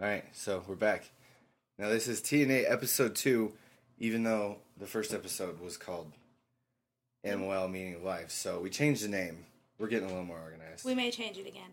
[0.00, 1.10] All right, so we're back.
[1.78, 3.52] Now this is TNA episode two,
[3.98, 6.10] even though the first episode was called
[7.22, 8.30] MOL Meaning of Life.
[8.30, 9.44] So we changed the name.
[9.78, 10.86] We're getting a little more organized.
[10.86, 11.70] We may change it again.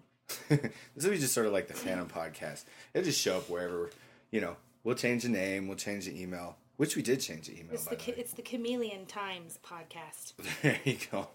[0.93, 2.65] this will be just sort of like the Phantom podcast.
[2.93, 3.91] It'll just show up wherever,
[4.29, 4.57] you know.
[4.83, 5.69] We'll change the name.
[5.69, 7.75] We'll change the email, which we did change the email.
[7.75, 10.33] It's the the it's the Chameleon Times podcast.
[10.61, 11.29] There you go.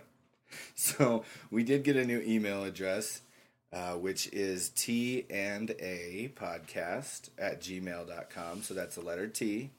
[0.74, 3.20] so we did get a new email address,
[3.74, 8.62] uh, which is T and A podcast at gmail.com.
[8.62, 9.70] So that's the letter T,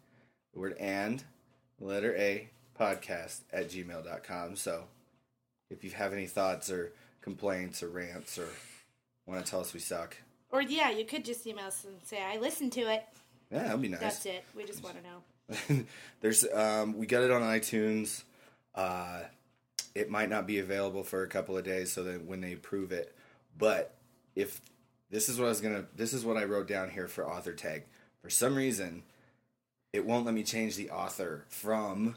[0.54, 1.24] the word and,
[1.80, 2.50] the letter A
[2.80, 4.56] podcast at gmail.com.
[4.58, 4.84] So
[5.72, 8.48] if you have any thoughts or complaints or rants or
[9.26, 10.18] want to tell us we suck,
[10.52, 13.04] Or yeah, you could just email us and say I listened to it.
[13.52, 14.02] yeah, that'd be nice.
[14.02, 14.44] That's it.
[14.56, 15.04] We just want to
[15.78, 15.86] know.
[16.22, 18.24] There's um, we got it on iTunes.
[18.74, 19.22] Uh,
[19.94, 22.92] it might not be available for a couple of days, so that when they approve
[22.92, 23.15] it,
[23.58, 23.96] but
[24.36, 24.62] if
[25.10, 27.54] this is what I was gonna, this is what I wrote down here for author
[27.54, 27.84] tag.
[28.22, 29.04] For some reason,
[29.94, 32.16] it won't let me change the author from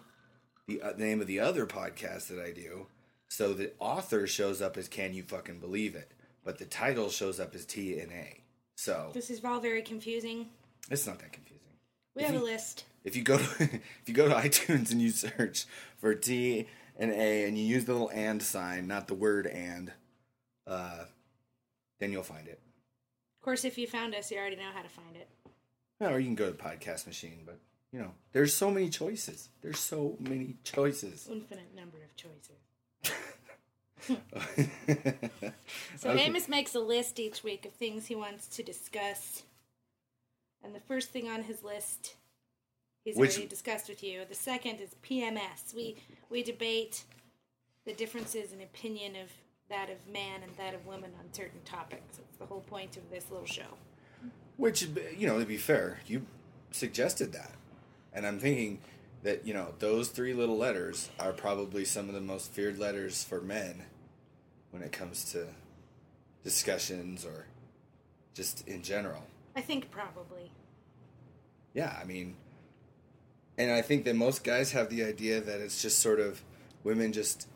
[0.66, 2.86] the uh, name of the other podcast that I do.
[3.28, 6.12] So the author shows up as "Can you fucking believe it?"
[6.44, 8.40] but the title shows up as T and A.
[8.76, 10.46] So This is all very confusing.
[10.90, 11.66] it's not that confusing
[12.14, 12.84] We If have a list.
[13.04, 15.66] if you go to if you go to iTunes and you search
[15.98, 19.92] for T and A and you use the little and sign, not the word and,
[20.66, 21.04] uh,
[21.98, 22.60] then you'll find it.
[23.40, 25.28] Of course, if you found us, you already know how to find it.
[26.00, 27.58] Yeah, or you can go to Podcast Machine, but
[27.92, 29.48] you know, there's so many choices.
[29.62, 31.28] There's so many choices.
[31.30, 32.58] Infinite number of choices.
[34.88, 35.14] okay.
[35.96, 39.42] So Amos makes a list each week of things he wants to discuss.
[40.62, 42.14] And the first thing on his list
[43.04, 44.24] he's Which- already discussed with you.
[44.28, 45.74] The second is PMS.
[45.74, 45.96] We
[46.30, 47.04] we debate
[47.84, 49.30] the differences in opinion of
[49.68, 52.18] that of man and that of women on certain topics.
[52.18, 53.76] It's the whole point of this little show.
[54.56, 56.26] Which, you know, to be fair, you
[56.70, 57.52] suggested that.
[58.12, 58.80] And I'm thinking
[59.22, 63.22] that, you know, those three little letters are probably some of the most feared letters
[63.22, 63.84] for men
[64.70, 65.46] when it comes to
[66.42, 67.46] discussions or
[68.34, 69.24] just in general.
[69.54, 70.50] I think probably.
[71.74, 72.36] Yeah, I mean,
[73.58, 76.42] and I think that most guys have the idea that it's just sort of
[76.84, 77.48] women just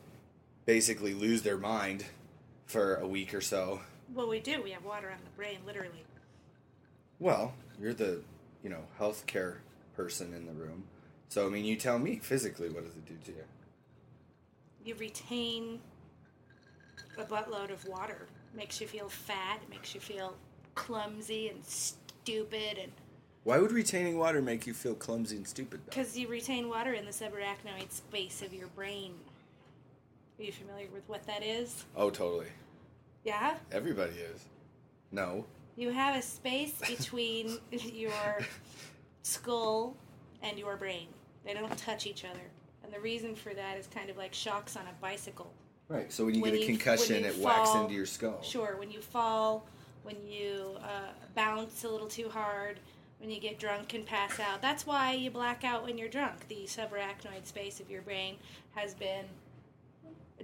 [0.66, 2.04] basically lose their mind
[2.66, 3.80] for a week or so.
[4.14, 4.62] Well, we do.
[4.62, 6.04] We have water on the brain, literally.
[7.18, 8.20] Well, you're the,
[8.62, 9.56] you know, healthcare
[9.96, 10.84] person in the room.
[11.28, 13.44] So, I mean, you tell me physically, what does it do to you?
[14.84, 15.80] You retain
[17.18, 18.26] a buttload of water.
[18.54, 19.60] Makes you feel fat.
[19.62, 20.34] It makes you feel
[20.74, 22.92] clumsy and stupid, and
[23.44, 25.80] Why would retaining water make you feel clumsy and stupid?
[25.86, 29.14] Because you retain water in the subarachnoid space of your brain.
[30.38, 31.84] Are you familiar with what that is?
[31.96, 32.46] Oh, totally.
[33.24, 33.54] Yeah.
[33.70, 34.44] Everybody is.
[35.12, 35.44] No.
[35.76, 38.38] You have a space between your
[39.22, 39.96] skull
[40.42, 41.08] and your brain.
[41.44, 42.40] They don't touch each other.
[42.84, 45.52] And the reason for that is kind of like shocks on a bicycle.
[45.88, 46.12] Right.
[46.12, 48.40] So when you When get a you- concussion, it whacks into your skull.
[48.42, 49.66] Sure, when you fall,
[50.02, 52.80] when you uh, bounce a little too hard,
[53.20, 54.60] when you get drunk and pass out.
[54.60, 56.48] That's why you black out when you're drunk.
[56.48, 58.34] The subarachnoid space of your brain
[58.74, 59.26] has been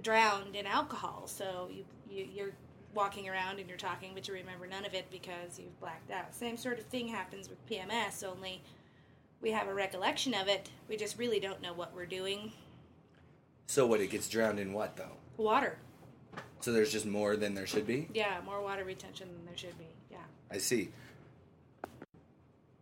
[0.01, 1.23] drowned in alcohol.
[1.27, 2.53] So you, you you're
[2.93, 6.33] walking around and you're talking, but you remember none of it because you've blacked out.
[6.33, 8.61] Same sort of thing happens with PMS, only
[9.41, 10.69] we have a recollection of it.
[10.87, 12.51] We just really don't know what we're doing.
[13.67, 14.01] So what?
[14.01, 15.17] It gets drowned in what though?
[15.37, 15.77] Water.
[16.61, 18.09] So there's just more than there should be.
[18.13, 19.87] Yeah, more water retention than there should be.
[20.11, 20.17] Yeah.
[20.51, 20.89] I see.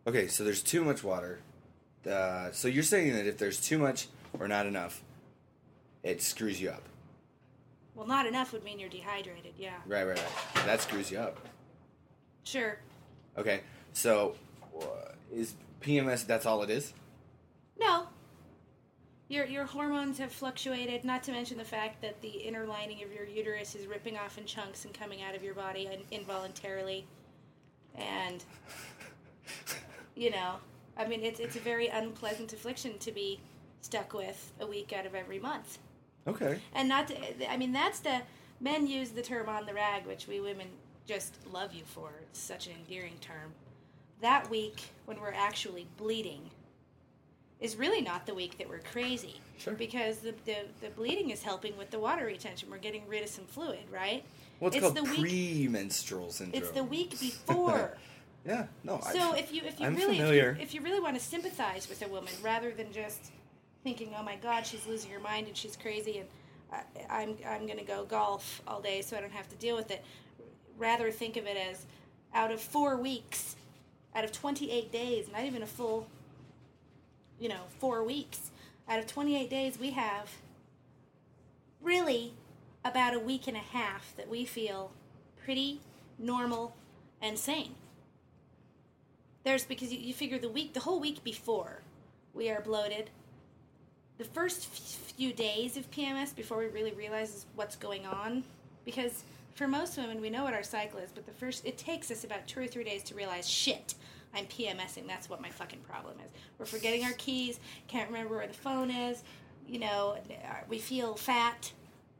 [0.06, 1.40] Okay, so there's too much water.
[2.08, 4.08] Uh, so you're saying that if there's too much
[4.38, 5.02] or not enough,
[6.02, 6.87] it screws you up.
[7.98, 9.54] Well, not enough would mean you're dehydrated.
[9.58, 9.74] Yeah.
[9.84, 10.66] Right, right, right.
[10.66, 11.36] That screws you up.
[12.44, 12.78] Sure.
[13.36, 14.36] Okay, so
[14.80, 16.24] uh, is PMS?
[16.24, 16.92] That's all it is.
[17.76, 18.06] No.
[19.26, 21.04] Your your hormones have fluctuated.
[21.04, 24.38] Not to mention the fact that the inner lining of your uterus is ripping off
[24.38, 27.04] in chunks and coming out of your body in- involuntarily,
[27.96, 28.44] and
[30.14, 30.54] you know,
[30.96, 33.40] I mean, it's it's a very unpleasant affliction to be
[33.80, 35.78] stuck with a week out of every month.
[36.28, 36.58] Okay.
[36.74, 38.20] And not to, I mean, that's the
[38.60, 40.66] men use the term on the rag, which we women
[41.06, 42.10] just love you for.
[42.30, 43.52] It's such an endearing term.
[44.20, 46.50] That week when we're actually bleeding
[47.60, 49.40] is really not the week that we're crazy.
[49.58, 49.74] Sure.
[49.74, 52.70] Because the, the, the bleeding is helping with the water retention.
[52.70, 54.24] We're getting rid of some fluid, right?
[54.60, 56.62] Well, it's, It's called the week- premenstrual syndrome.
[56.62, 57.96] It's the week before.
[58.46, 58.66] Yeah.
[58.84, 59.00] No.
[59.12, 61.22] So I, if you if you I'm really if you, if you really want to
[61.22, 63.32] sympathize with a woman rather than just
[63.88, 66.28] thinking, oh my God, she's losing her mind and she's crazy and
[66.70, 69.76] I, I'm I'm going to go golf all day so I don't have to deal
[69.76, 70.04] with it.
[70.76, 71.86] Rather think of it as
[72.34, 73.56] out of four weeks,
[74.14, 76.06] out of 28 days, not even a full,
[77.40, 78.50] you know, four weeks,
[78.90, 80.28] out of 28 days, we have
[81.80, 82.34] really
[82.84, 84.92] about a week and a half that we feel
[85.42, 85.80] pretty
[86.18, 86.76] normal
[87.22, 87.74] and sane.
[89.44, 91.80] There's because you, you figure the week, the whole week before,
[92.34, 93.08] we are bloated.
[94.18, 98.42] The first few days of PMS before we really realize what's going on,
[98.84, 99.22] because
[99.54, 102.24] for most women we know what our cycle is, but the first it takes us
[102.24, 103.94] about two or three days to realize shit.
[104.34, 105.06] I'm PMSing.
[105.06, 106.32] That's what my fucking problem is.
[106.58, 107.60] We're forgetting our keys.
[107.86, 109.22] Can't remember where the phone is.
[109.68, 111.70] You know, uh, we feel fat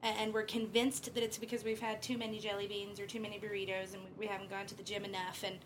[0.05, 3.41] and we're convinced that it's because we've had too many jelly beans or too many
[3.41, 5.59] burritos and we haven't gone to the gym enough and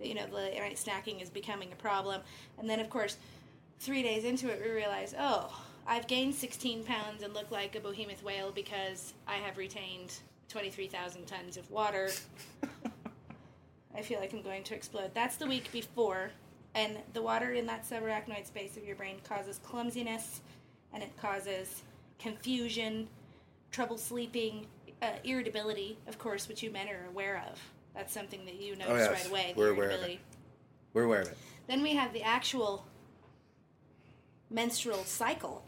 [0.00, 2.20] you know the snacking is becoming a problem
[2.60, 3.16] and then of course
[3.80, 5.52] three days into it we realize oh
[5.86, 10.14] i've gained 16 pounds and look like a behemoth whale because i have retained
[10.48, 12.10] 23000 tons of water
[13.96, 16.30] i feel like i'm going to explode that's the week before
[16.74, 20.40] and the water in that subarachnoid space of your brain causes clumsiness
[20.92, 21.82] and it causes
[22.18, 23.08] confusion
[23.72, 24.66] trouble sleeping,
[25.00, 27.58] uh, irritability, of course, which you men are aware of.
[27.94, 29.10] That's something that you notice oh, yes.
[29.10, 29.54] right away.
[29.56, 30.18] We're aware of it.
[30.92, 31.38] We're aware of it.
[31.66, 32.86] Then we have the actual
[34.50, 35.64] menstrual cycle.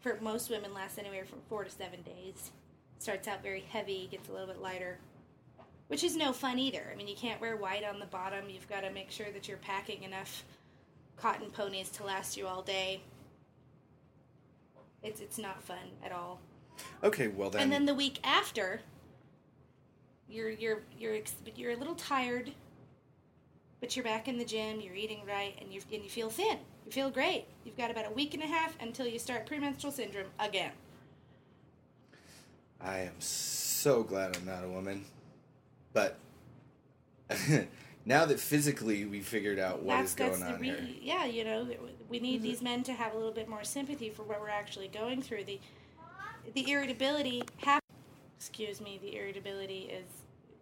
[0.00, 2.52] For most women, lasts anywhere from four to seven days.
[2.98, 4.98] Starts out very heavy, gets a little bit lighter,
[5.88, 6.90] which is no fun either.
[6.92, 8.48] I mean, you can't wear white on the bottom.
[8.48, 10.44] You've got to make sure that you're packing enough
[11.16, 13.00] cotton ponies to last you all day.
[15.02, 16.40] It's it's not fun at all.
[17.02, 17.62] Okay, well then.
[17.62, 18.80] And then the week after,
[20.28, 21.18] you're you're you're
[21.54, 22.52] you're a little tired,
[23.80, 24.80] but you're back in the gym.
[24.80, 26.58] You're eating right, and you and you feel thin.
[26.88, 27.44] You feel great.
[27.66, 30.70] You've got about a week and a half until you start premenstrual syndrome again.
[32.80, 35.04] I am so glad I'm not a woman,
[35.92, 36.16] but
[38.06, 40.88] now that physically we figured out what that's, is going on re- here.
[41.02, 41.68] Yeah, you know,
[42.08, 44.88] we need these men to have a little bit more sympathy for what we're actually
[44.88, 45.44] going through.
[45.44, 45.60] The
[46.54, 47.82] the irritability have
[48.38, 50.06] excuse me, the irritability is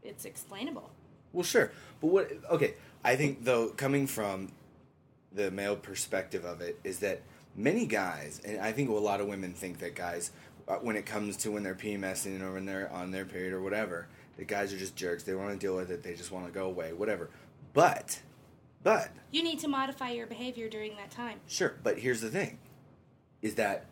[0.03, 0.91] it's explainable.
[1.33, 1.71] Well, sure.
[2.01, 2.75] But what okay,
[3.05, 4.51] I think though coming from
[5.37, 7.23] the male perspective of it is that
[7.55, 10.33] many guys and I think a lot of women think that guys
[10.69, 13.63] uh, when it comes to when they're PMSing or when they're on their period or
[13.63, 15.23] whatever, the guys are just jerks.
[15.23, 16.03] They want to deal with it.
[16.03, 17.31] They just want to go away, whatever.
[17.73, 18.21] But,
[18.83, 21.41] but you need to modify your behavior during that time.
[21.47, 22.59] Sure, but here's the thing:
[23.43, 23.87] is that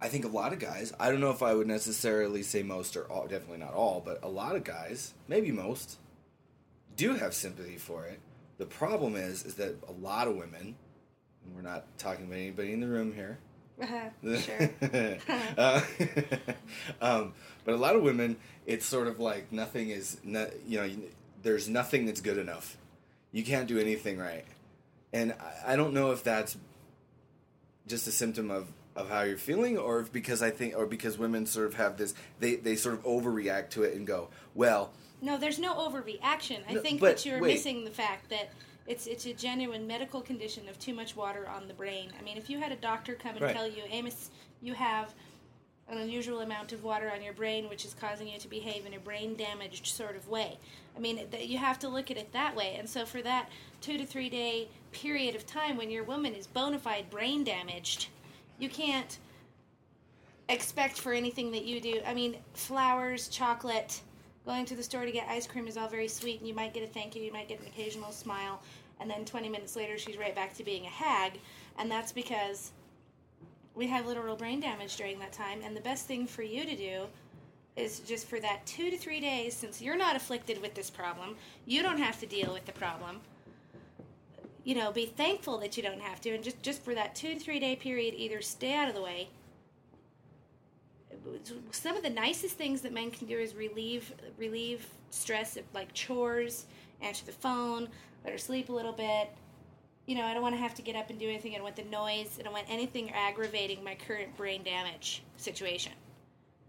[0.00, 0.92] I think a lot of guys.
[0.98, 3.26] I don't know if I would necessarily say most or all.
[3.26, 5.98] Definitely not all, but a lot of guys, maybe most,
[6.96, 8.20] do have sympathy for it.
[8.62, 10.76] The problem is, is that a lot of women.
[11.52, 13.38] we're not talking about anybody in the room here
[13.82, 14.70] uh-huh, sure.
[15.58, 15.80] uh,
[17.00, 18.36] um, but a lot of women,
[18.66, 20.88] it's sort of like nothing is, no, you know,
[21.42, 22.76] there's nothing that's good enough.
[23.32, 24.44] You can't do anything right,
[25.12, 26.56] and I, I don't know if that's
[27.88, 31.46] just a symptom of of how you're feeling, or because I think, or because women
[31.46, 34.92] sort of have this, they they sort of overreact to it and go, well.
[35.22, 36.58] No, there's no overreaction.
[36.68, 37.54] I no, think that you're wait.
[37.54, 38.50] missing the fact that
[38.88, 42.10] it's it's a genuine medical condition of too much water on the brain.
[42.18, 43.54] I mean, if you had a doctor come and right.
[43.54, 44.30] tell you, Amos,
[44.60, 45.14] you have
[45.88, 48.94] an unusual amount of water on your brain, which is causing you to behave in
[48.94, 50.58] a brain damaged sort of way.
[50.96, 52.76] I mean, you have to look at it that way.
[52.78, 53.48] And so, for that
[53.80, 58.08] two to three day period of time when your woman is bona fide brain damaged,
[58.58, 59.18] you can't
[60.48, 62.00] expect for anything that you do.
[62.04, 64.00] I mean, flowers, chocolate,
[64.44, 66.74] Going to the store to get ice cream is all very sweet, and you might
[66.74, 68.60] get a thank you, you might get an occasional smile,
[69.00, 71.38] and then 20 minutes later, she's right back to being a hag,
[71.78, 72.72] and that's because
[73.74, 75.60] we have literal brain damage during that time.
[75.64, 77.06] And the best thing for you to do
[77.76, 81.36] is just for that two to three days, since you're not afflicted with this problem,
[81.64, 83.20] you don't have to deal with the problem.
[84.64, 87.34] You know, be thankful that you don't have to, and just just for that two
[87.34, 89.28] to three day period, either stay out of the way
[91.70, 95.92] some of the nicest things that men can do is relieve relieve stress of like
[95.92, 96.66] chores,
[97.00, 97.88] answer the phone,
[98.24, 99.30] let her sleep a little bit.
[100.06, 101.52] You know, I don't want to have to get up and do anything.
[101.52, 102.36] I don't want the noise.
[102.38, 105.92] I don't want anything aggravating my current brain damage situation.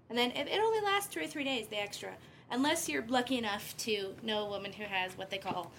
[0.09, 2.11] And then it, it only lasts two or three days, the extra.
[2.51, 5.71] Unless you're lucky enough to know a woman who has what they call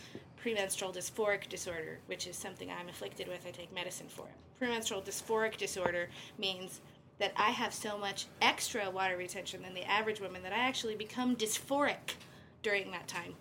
[0.44, 3.46] premenstrual dysphoric disorder, which is something I'm afflicted with.
[3.46, 4.34] I take medicine for it.
[4.58, 6.80] Premenstrual dysphoric disorder means
[7.18, 10.96] that I have so much extra water retention than the average woman that I actually
[10.96, 12.16] become dysphoric
[12.62, 13.34] during that time.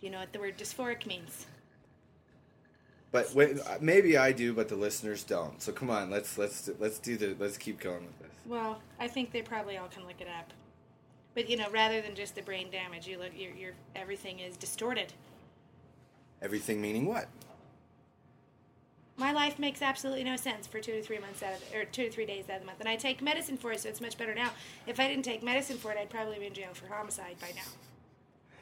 [0.00, 1.46] Do you know what the word dysphoric means?
[3.12, 5.62] But wait, maybe I do, but the listeners don't.
[5.62, 8.32] So come on, let's let's let's do the let's keep going with this.
[8.44, 10.52] Well, I think they probably all can look it up.
[11.34, 14.56] But you know, rather than just the brain damage, you look, your your everything is
[14.56, 15.12] distorted.
[16.42, 17.28] Everything meaning what?
[19.16, 22.04] My life makes absolutely no sense for two to three months out of or two
[22.04, 24.00] to three days out of the month, and I take medicine for it, so it's
[24.00, 24.50] much better now.
[24.88, 27.52] If I didn't take medicine for it, I'd probably be in jail for homicide by
[27.54, 27.62] now.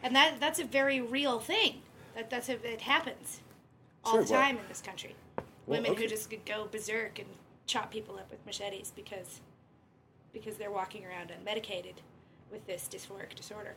[0.03, 1.81] And that that's a very real thing.
[2.15, 3.41] That that's a, it happens
[4.05, 5.15] all Sure, the well- time in this country.
[5.37, 5.45] Well,
[5.79, 6.03] Women okay.
[6.03, 7.29] who just could go berserk and
[7.67, 9.41] chop people up with machetes because
[10.35, 11.95] because they're walking around unmedicated
[12.51, 13.75] with this dysphoric disorder.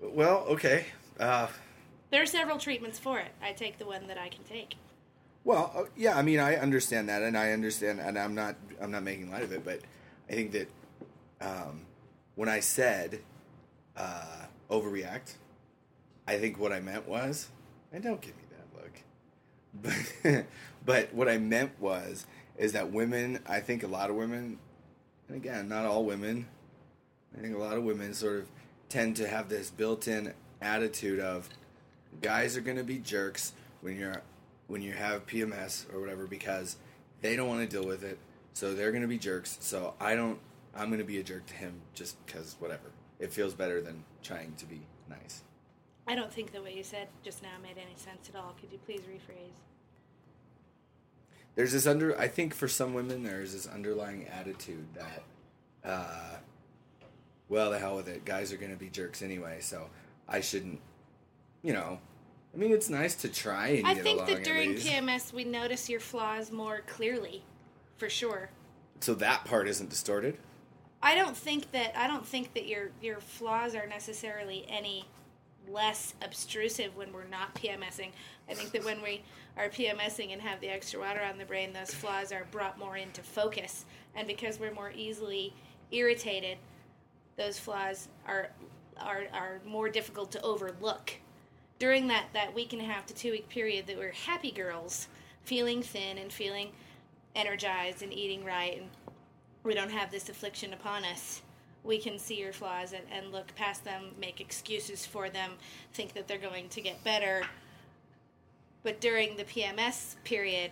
[0.00, 0.86] Well, okay.
[1.18, 1.48] Uh,
[2.10, 3.32] There are several treatments for it.
[3.42, 4.76] I take the one that I can take.
[5.44, 8.90] Well, uh, yeah, I mean, I understand that, and I understand, and I'm not, I'm
[8.90, 9.80] not making light of it, but
[10.28, 10.68] I think that
[11.40, 11.82] um,
[12.34, 13.20] when I said
[13.96, 15.34] uh, overreact,
[16.26, 17.48] I think what I meant was,
[17.92, 20.44] and don't give me that look, but,
[20.84, 22.26] but what I meant was,
[22.58, 24.58] is that women, I think a lot of women,
[25.28, 26.46] and again, not all women,
[27.36, 28.48] I think a lot of women sort of
[28.88, 31.48] tend to have this built-in attitude of
[32.20, 34.22] guys are going to be jerks when you're
[34.68, 36.76] when you have PMS or whatever because
[37.20, 38.18] they don't want to deal with it,
[38.52, 39.58] so they're going to be jerks.
[39.60, 40.38] So I don't.
[40.76, 42.92] I'm going to be a jerk to him just because whatever.
[43.18, 45.42] It feels better than trying to be nice.
[46.06, 48.54] I don't think the way you said just now made any sense at all.
[48.60, 49.50] Could you please rephrase?
[51.56, 52.18] There's this under.
[52.18, 55.24] I think for some women, there's this underlying attitude that,
[55.84, 56.36] uh,
[57.48, 58.24] well, the hell with it.
[58.24, 59.90] Guys are going to be jerks anyway, so
[60.28, 60.80] I shouldn't.
[61.62, 61.98] You know,
[62.54, 64.74] I mean, it's nice to try and I get think along that during.
[64.74, 67.42] PMS we notice your flaws more clearly,
[67.96, 68.50] for sure.
[69.00, 70.38] So that part isn't distorted.
[71.02, 75.04] I don't think that I don't think that your your flaws are necessarily any
[75.68, 78.10] less obtrusive when we're not PMSing.
[78.48, 79.22] I think that when we
[79.56, 82.96] are PMSing and have the extra water on the brain, those flaws are brought more
[82.96, 85.52] into focus, and because we're more easily
[85.90, 86.58] irritated,
[87.36, 88.48] those flaws are
[88.98, 91.12] are are more difficult to overlook.
[91.78, 95.08] During that that week and a half to two week period that we're happy girls,
[95.44, 96.72] feeling thin and feeling
[97.34, 98.90] energized and eating right and
[99.64, 101.42] we don't have this affliction upon us.
[101.84, 105.52] We can see your flaws and, and look past them, make excuses for them,
[105.92, 107.42] think that they're going to get better.
[108.82, 110.70] But during the PMS period,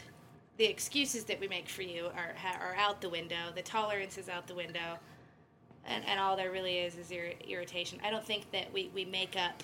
[0.57, 3.53] the excuses that we make for you are, are out the window.
[3.55, 4.99] The tolerance is out the window.
[5.87, 8.01] And, and all there really is is ir- irritation.
[8.05, 9.63] I don't think that we, we make up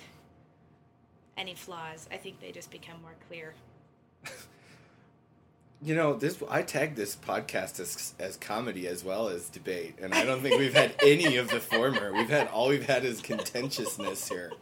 [1.37, 2.07] any flaws.
[2.11, 3.53] I think they just become more clear.
[5.85, 10.13] You know, this I tagged this podcast as as comedy as well as debate, and
[10.13, 12.13] I don't think we've had any of the former.
[12.13, 14.53] We've had all we've had is contentiousness here.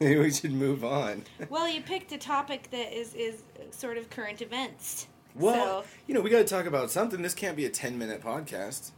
[0.00, 1.24] Maybe we should move on.
[1.48, 5.06] Well, you picked a topic that is, is sort of current events.
[5.34, 7.22] Well, So- you know, we got to talk about something.
[7.22, 8.90] This can't be a ten minute podcast.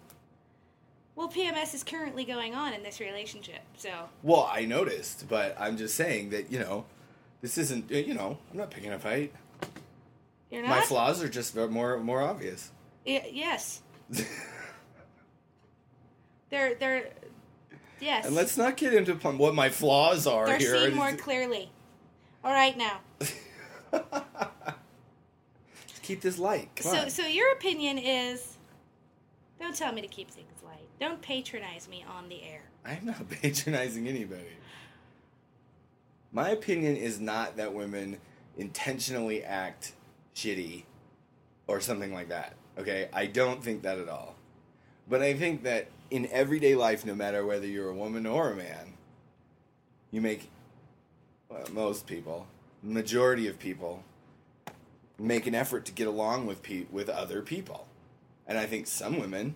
[1.16, 5.76] Well, PMS is currently going on in this relationship, so Well, I noticed, but I'm
[5.76, 6.86] just saying that you know,
[7.40, 7.90] this isn't.
[7.92, 9.32] Uh, you know, I'm not picking a fight.
[10.50, 10.70] you're not.
[10.70, 12.70] My flaws are just more more obvious.
[13.06, 13.80] Y- yes,
[16.50, 17.10] they're they're
[18.00, 18.26] yes.
[18.26, 20.78] And let's not get into what my flaws are they're here.
[20.86, 21.70] seen more clearly.
[22.42, 23.00] All right, now.
[25.88, 26.68] Just keep this light.
[26.76, 27.10] Come So on.
[27.10, 28.56] so your opinion is,
[29.58, 30.48] don't tell me to keep things.
[31.00, 32.62] Don't patronize me on the air.
[32.84, 34.58] I'm not patronizing anybody.
[36.32, 38.18] My opinion is not that women
[38.56, 39.92] intentionally act
[40.34, 40.84] shitty
[41.66, 42.54] or something like that.
[42.78, 43.08] Okay?
[43.12, 44.34] I don't think that at all.
[45.08, 48.56] But I think that in everyday life, no matter whether you're a woman or a
[48.56, 48.94] man,
[50.10, 50.50] you make
[51.48, 52.46] well, most people,
[52.82, 54.02] majority of people,
[55.18, 57.86] make an effort to get along with pe- with other people.
[58.46, 59.54] And I think some women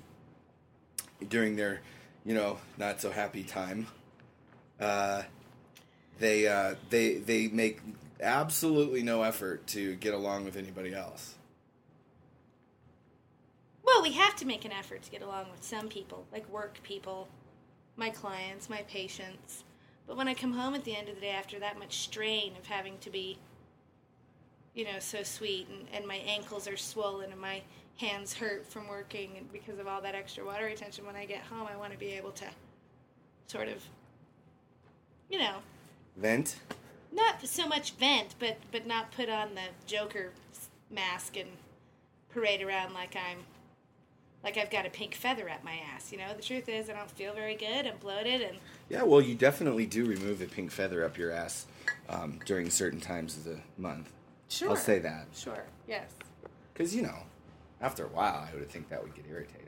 [1.29, 1.81] during their,
[2.25, 3.87] you know, not so happy time,
[4.81, 5.23] uh,
[6.19, 7.81] they uh, they they make
[8.21, 11.35] absolutely no effort to get along with anybody else.
[13.85, 16.79] Well, we have to make an effort to get along with some people, like work
[16.83, 17.29] people,
[17.97, 19.65] my clients, my patients.
[20.07, 22.53] But when I come home at the end of the day after that much strain
[22.59, 23.39] of having to be,
[24.75, 27.63] you know, so sweet and, and my ankles are swollen and my
[27.99, 31.41] hands hurt from working and because of all that extra water retention, when I get
[31.43, 32.45] home, I want to be able to
[33.47, 33.83] sort of,
[35.29, 35.57] you know,
[36.17, 36.57] Vent.
[37.13, 40.31] not so much vent, but but not put on the Joker
[40.91, 41.49] mask and
[42.33, 43.39] parade around like I'm
[44.45, 46.13] like I've got a pink feather up my ass.
[46.13, 47.87] You know, the truth is I don't feel very good.
[47.87, 51.67] I'm bloated, and Yeah, well, you definitely do remove the pink feather up your ass
[52.09, 54.11] um, during certain times of the month.
[54.49, 56.09] sure, I'll say that Sure, yes.
[56.73, 57.19] because you know,
[57.81, 59.65] after a while, I would think that would get irritating.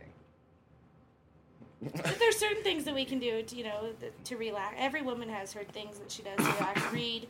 [2.19, 3.90] there's certain things that we can do, to, you know,
[4.25, 4.75] to relax.
[4.79, 6.83] Every woman has her things that she does to relax.
[6.93, 7.26] Read,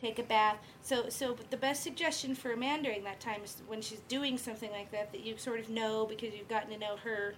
[0.00, 0.58] take a bath.
[0.82, 4.00] So, so but the best suggestion for a man during that time is when she's
[4.08, 7.34] doing something like that that you sort of know because you've gotten to know her,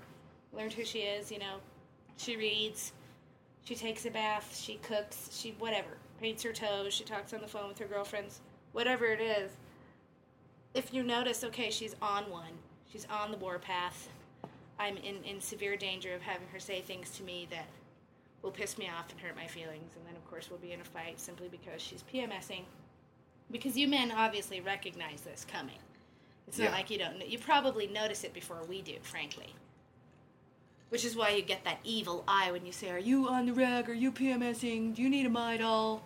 [0.52, 1.30] learned who she is.
[1.30, 1.56] You know,
[2.16, 2.92] she reads,
[3.64, 7.48] she takes a bath, she cooks, she whatever, paints her toes, she talks on the
[7.48, 8.40] phone with her girlfriends,
[8.72, 9.52] whatever it is.
[10.74, 12.52] If you notice, okay, she's on one,
[12.90, 14.08] she's on the warpath.
[14.78, 17.66] I'm in, in severe danger of having her say things to me that
[18.42, 20.80] will piss me off and hurt my feelings, and then of course we'll be in
[20.80, 22.62] a fight simply because she's PMSing.
[23.50, 25.78] Because you men obviously recognize this coming.
[26.48, 26.70] It's not Yeah.
[26.72, 27.18] like you don't.
[27.18, 27.26] know.
[27.26, 29.54] You probably notice it before we do, frankly.
[30.88, 33.52] Which is why you get that evil eye when you say, "Are you on the
[33.52, 33.88] rag?
[33.88, 34.94] Are you PMSing?
[34.94, 36.00] Do you need a Midol?"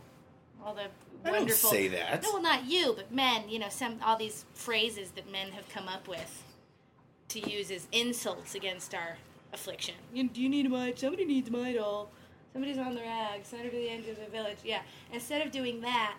[0.64, 0.90] All the wonderful.
[1.24, 1.70] I don't wonderful.
[1.70, 2.22] say that.
[2.22, 3.48] No, well, not you, but men.
[3.48, 6.42] You know, some all these phrases that men have come up with
[7.34, 9.16] to use as insults against our
[9.52, 9.94] affliction.
[10.12, 10.98] You, do you need a mite?
[10.98, 12.08] Somebody needs a Midol.
[12.52, 13.44] Somebody's on the rag.
[13.44, 14.58] Somebody to the end of the village.
[14.64, 14.82] Yeah.
[15.12, 16.14] Instead of doing that,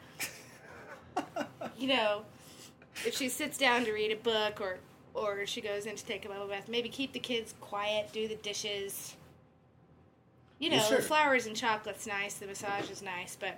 [1.77, 2.23] you know,
[3.05, 4.77] if she sits down to read a book or
[5.13, 8.27] or she goes in to take a bubble bath, maybe keep the kids quiet, do
[8.27, 9.15] the dishes.
[10.59, 10.97] You know, Well, sure.
[10.97, 13.57] the flowers and chocolate's nice, the massage is nice, but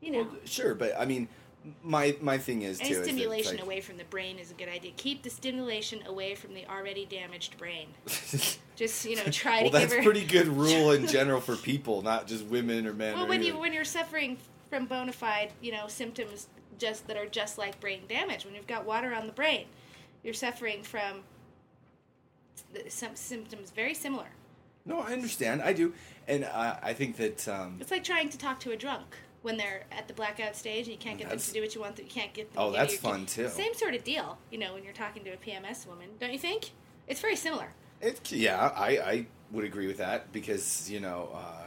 [0.00, 1.28] you know, Well, sure, but I mean,
[1.82, 2.86] my my thing is too.
[2.94, 4.92] is stimulation like- away from the brain is a good idea.
[4.96, 7.88] Keep the stimulation away from the already damaged brain.
[8.76, 10.02] Just you know, try well, that's her.
[10.02, 13.14] pretty good rule in general for people, not just women or men.
[13.14, 14.38] Well, or when you when you're suffering
[14.70, 16.46] from bona fide, you know, symptoms
[16.78, 19.66] just that are just like brain damage, when you've got water on the brain,
[20.22, 21.22] you're suffering from
[22.88, 24.28] some symptoms very similar.
[24.84, 25.60] no, I understand.
[25.62, 25.92] I do,
[26.28, 29.56] and I I think that um, It's like trying to talk to a drunk when
[29.56, 31.98] they're at the blackout stage and you can't get them to do what you want.
[31.98, 32.62] You can't get them.
[32.62, 33.48] Oh, that's fun, too.
[33.48, 36.38] Same sort of deal, you know, when you're talking to a PMS woman, don't you
[36.38, 36.70] think?
[37.06, 37.68] It's very similar.
[38.00, 41.66] it, yeah, I I would agree with that because you know uh,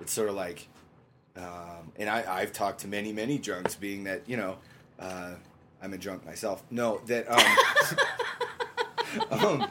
[0.00, 0.68] it's sort of like,
[1.36, 4.58] um, and I I've talked to many many drunks, being that you know
[5.00, 5.32] uh,
[5.82, 6.62] I'm a drunk myself.
[6.70, 7.40] No, that um,
[9.30, 9.70] um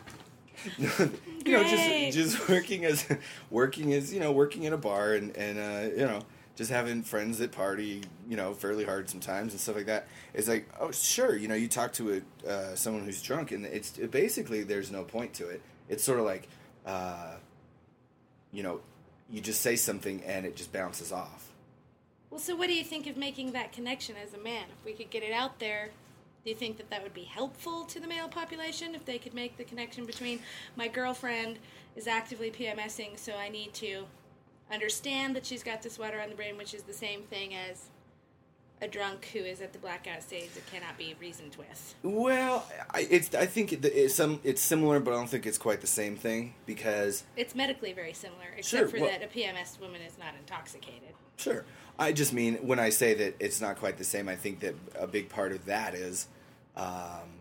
[1.46, 3.06] you know just just working as
[3.52, 6.20] working as you know working in a bar and and uh, you know
[6.56, 10.08] just having friends that party you know fairly hard sometimes and stuff like that.
[10.34, 13.66] It's like oh sure you know you talk to a uh, someone who's drunk and
[13.66, 15.62] it's it basically there's no point to it.
[15.90, 16.48] It's sort of like
[16.86, 17.36] uh,
[18.52, 18.82] you know
[19.30, 21.52] you just say something and it just bounces off.
[22.30, 24.66] Well, so what do you think of making that connection as a man?
[24.80, 25.92] If we could get it out there,
[26.44, 29.34] do you think that that would be helpful to the male population if they could
[29.34, 30.40] make the connection between
[30.76, 31.60] my girlfriend
[31.96, 34.06] is actively PMSing, so I need to
[34.72, 37.86] understand that she's got the sweater on the brain, which is the same thing as
[38.82, 41.96] a drunk who is at the blackout stage that cannot be reasoned with.
[42.04, 45.58] well I, it's I think it, it's some it's similar but I don't think it's
[45.58, 49.28] quite the same thing because It's medically very similar, except Sure, for well- that a
[49.28, 51.14] PMS woman is not intoxicated.
[51.38, 51.64] Sure.
[51.98, 54.76] I just mean when I say that it's not quite the same, I think that
[55.00, 56.28] a big part of that is
[56.76, 57.40] um,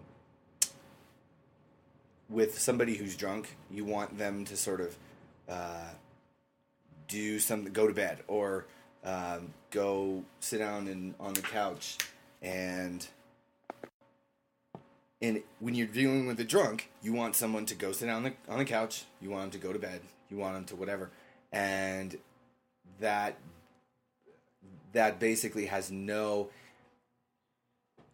[2.28, 4.96] with somebody who's drunk, you want them to sort of
[5.48, 5.88] uh,
[7.08, 8.66] do something, go to bed, or
[9.04, 11.98] um, go sit down and on the couch,
[12.42, 13.06] and
[15.22, 18.22] and when you're dealing with a drunk, you want someone to go sit down on
[18.24, 20.76] the, on the couch, you want them to go to bed, you want them to
[20.76, 21.10] whatever,
[21.52, 22.18] and
[23.00, 23.38] that
[24.92, 26.48] that basically has no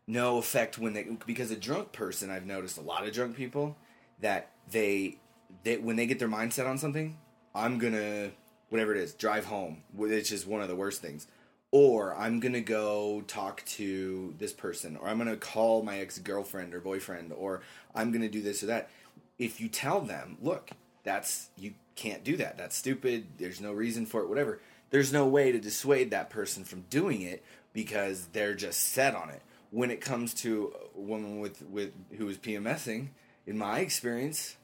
[0.07, 3.77] no effect when they because a drunk person I've noticed a lot of drunk people
[4.21, 5.19] that they
[5.63, 7.17] they when they get their mindset on something
[7.55, 8.31] I'm gonna
[8.71, 11.27] whatever it is drive home which is one of the worst things.
[11.73, 16.75] Or I'm gonna go talk to this person or I'm gonna call my ex girlfriend
[16.75, 17.61] or boyfriend or
[17.95, 18.91] I'm gonna do this or that.
[19.39, 20.71] If you tell them look
[21.05, 22.59] that's you can't do that.
[22.59, 23.27] That's stupid.
[23.39, 27.23] There's no reason for it whatever there's no way to dissuade that person from doing
[27.23, 29.41] it because they're just set on it.
[29.71, 33.11] When it comes to a woman with with who is PMSing
[33.47, 34.57] in my experience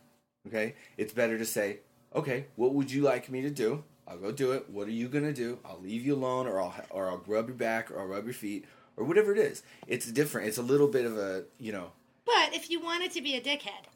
[0.47, 1.81] okay it's better to say
[2.15, 5.09] okay what would you like me to do I'll go do it what are you
[5.09, 8.07] gonna do I'll leave you alone or I'll or I'll rub your back or I'll
[8.07, 8.65] rub your feet
[8.97, 11.93] or whatever it is it's different it's a little bit of a you know
[12.25, 13.87] But if you wanted to be a dickhead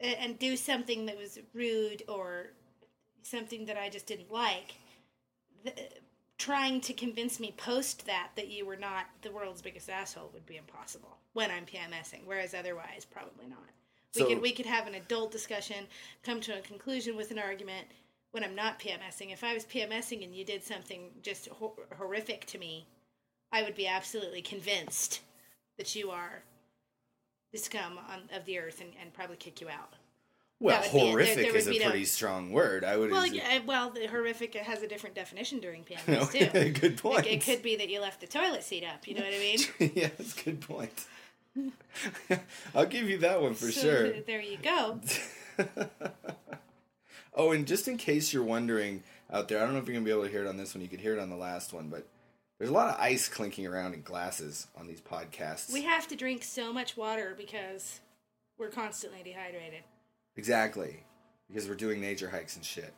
[0.00, 2.48] and do something that was rude or
[3.22, 4.74] something that I just didn't like,
[5.64, 5.92] th-
[6.38, 10.46] trying to convince me post that that you were not the world's biggest asshole would
[10.46, 12.20] be impossible when I'm PMSing.
[12.24, 13.58] Whereas otherwise, probably not.
[14.14, 15.86] We So- could we could have an adult discussion,
[16.22, 17.86] come to a conclusion with an argument.
[18.32, 22.44] When I'm not PMSing, if I was PMSing and you did something just hor- horrific
[22.46, 22.86] to me,
[23.52, 25.20] I would be absolutely convinced
[25.78, 26.42] that you are
[27.52, 29.94] the scum on, of the earth and, and probably kick you out.
[30.60, 30.98] Well, would be.
[30.98, 32.84] There- horrific there is a be no- pretty strong word.
[32.84, 33.10] I would.
[33.10, 36.72] Well, yeah, well, the horrific has a different definition during PMS too.
[36.72, 37.16] Good point.
[37.24, 39.08] Like, it could be that you left the toilet seat up.
[39.08, 39.92] You know what I mean?
[39.94, 41.06] yeah, that's a good point.
[42.74, 44.20] I'll give you that one for So, sure.
[44.20, 45.00] There you go.
[47.34, 50.04] Oh, and just in case you're wondering out there, I don't know if you're gonna
[50.04, 50.82] be able to hear it on this one.
[50.82, 52.04] You could hear it on the last one, but
[52.58, 55.72] there's a lot of ice clinking around in glasses on these podcasts.
[55.72, 58.00] We have to drink so much water because
[58.58, 59.82] we're constantly dehydrated.
[60.36, 61.04] exactly
[61.46, 62.92] because we're doing nature hikes and shit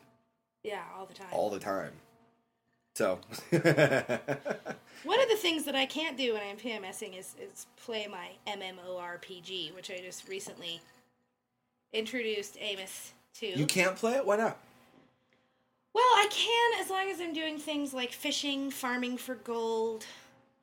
[0.62, 1.28] Yeah, all the time.
[1.32, 1.92] all the time.
[2.94, 3.18] So,
[3.50, 8.28] One of the things that I can't do when I'm PMSing is, is play my
[8.46, 10.80] MMORPG, which I just recently
[11.92, 13.46] introduced Amos to.
[13.46, 14.26] you can't play it.
[14.26, 14.58] Why not?
[15.92, 20.04] Well, I can as long as I'm doing things like fishing, farming for gold,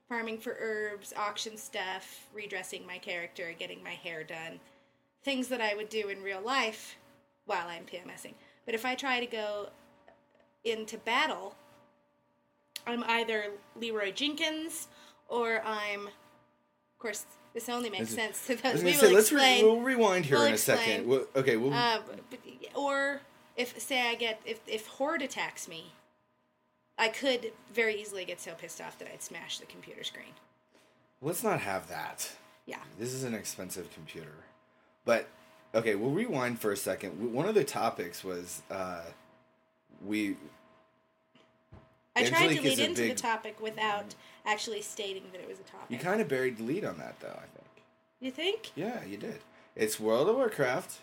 [0.07, 4.59] farming for herbs, auction stuff, redressing my character, getting my hair done.
[5.23, 6.95] Things that I would do in real life
[7.45, 8.33] while I'm PMSing.
[8.65, 9.69] But if I try to go
[10.63, 11.55] into battle,
[12.87, 13.45] I'm either
[13.79, 14.87] Leeroy Jenkins
[15.27, 16.07] or I'm.
[16.07, 18.75] Of course, this only makes sense to those.
[18.83, 19.65] We gonna say will let's re- explain.
[19.65, 21.07] we'll rewind here We'll in a second.
[21.07, 22.39] We'll, okay, we'll, Uh, but,
[22.75, 23.21] or
[23.55, 25.93] if say I get if if horde attacks me,
[26.97, 30.33] I could very easily get so pissed off that I'd smash the computer screen.
[31.21, 32.31] let's not have that.
[32.65, 32.79] Yeah.
[32.99, 34.33] This is an expensive computer.
[35.05, 35.27] But
[35.75, 37.33] okay, we'll rewind for a second.
[37.33, 39.03] One of the topics was uh,
[40.05, 40.35] we
[42.17, 45.63] I tried to lead into big- the topic without actually stating that it was a
[45.63, 45.87] topic.
[45.89, 47.27] you kind of buried the lead on that though.
[47.37, 47.67] I think.
[48.19, 48.71] You think?
[48.75, 49.39] Yeah, you did.
[49.75, 50.99] It's World of Warcraft,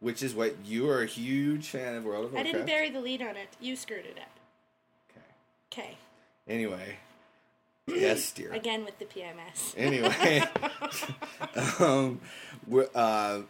[0.00, 2.48] which is what you are a huge fan of World of Warcraft.
[2.48, 3.48] I didn't bury the lead on it.
[3.60, 4.38] You screwed it up.
[5.72, 5.82] Okay.
[5.84, 5.96] Okay.
[6.46, 6.98] Anyway.
[7.86, 8.52] yes, dear.
[8.52, 9.74] Again with the PMS.
[9.76, 10.42] Anyway,
[11.80, 12.20] um,
[12.94, 13.40] uh,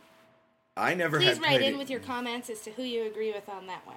[0.76, 3.48] I never Please write in it- with your comments as to who you agree with
[3.48, 3.96] on that one.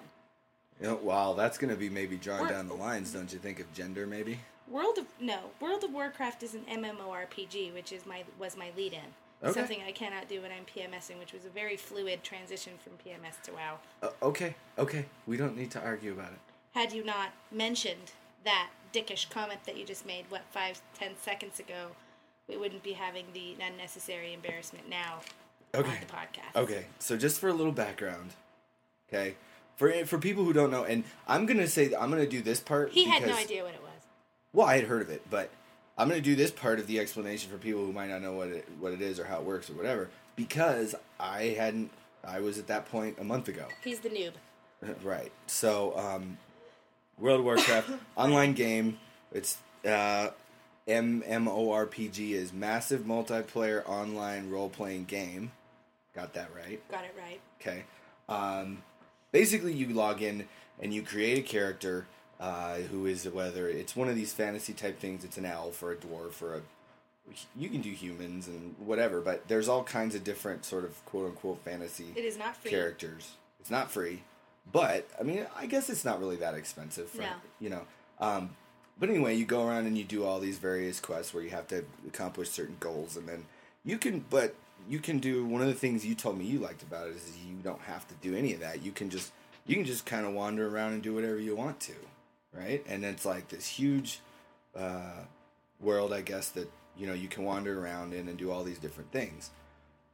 [0.80, 3.60] You know, wow, that's going to be maybe drawn down the lines, don't you think?
[3.60, 4.40] Of gender, maybe.
[4.70, 8.94] World of no, World of Warcraft is an MMORPG, which is my was my lead
[8.94, 9.00] in.
[9.44, 9.54] Okay.
[9.60, 13.40] Something I cannot do when I'm PMSing, which was a very fluid transition from PMS
[13.44, 13.78] to WoW.
[14.02, 15.06] Uh, okay, okay.
[15.28, 16.40] We don't need to argue about it.
[16.74, 18.12] Had you not mentioned
[18.46, 21.90] that dickish comment that you just made, what five, ten seconds ago,
[22.50, 25.20] we wouldn't be having the unnecessary embarrassment now
[25.76, 25.90] Okay.
[25.90, 26.56] on the podcast.
[26.62, 28.32] Okay, so just for a little background,
[29.08, 29.36] okay,
[29.78, 32.92] for for people who don't know, and I'm gonna say I'm gonna do this part.
[32.92, 33.92] He had no idea what it was.
[34.54, 35.50] Well, I had heard of it, but
[35.98, 38.34] I'm going to do this part of the explanation for people who might not know
[38.34, 41.92] what it what it is or how it works or whatever because I hadn't.
[42.24, 43.66] I was at that point a month ago.
[43.84, 44.34] He's the noob.
[45.04, 45.32] Right.
[45.48, 46.38] So, um,
[47.18, 49.00] World of Warcraft online game.
[49.32, 50.30] It's uh,
[50.88, 55.52] MMORPG is massive multiplayer online role playing game.
[56.14, 56.80] Got that right?
[56.92, 57.40] Got it right.
[57.60, 57.86] Okay.
[58.30, 58.84] Um,
[59.32, 60.48] basically, you log in
[60.80, 62.06] and you create a character
[62.40, 65.24] uh, who is whether it's one of these fantasy type things.
[65.24, 66.62] It's an elf or a dwarf or a.
[67.58, 71.26] You can do humans and whatever, but there's all kinds of different sort of quote
[71.26, 72.72] unquote fantasy It is not free.
[72.72, 73.32] characters.
[73.60, 74.24] It's not free,
[74.72, 77.10] but I mean, I guess it's not really that expensive.
[77.10, 77.30] For, No.
[77.60, 77.82] You know.
[78.20, 78.52] Um,
[79.00, 81.68] but anyway, you go around and you do all these various quests where you have
[81.68, 83.46] to accomplish certain goals, and then
[83.84, 84.24] you can.
[84.30, 84.56] But
[84.90, 87.32] you can do one of the things you told me you liked about it is
[87.48, 88.84] you don't have to do any of that.
[88.84, 89.32] You can just
[89.66, 91.94] you can just kind of wander around and do whatever you want to,
[92.54, 92.84] right?
[92.88, 94.20] And it's like this huge
[94.76, 95.22] uh,
[95.82, 98.80] world, I guess that you know you can wander around in and do all these
[98.80, 99.52] different things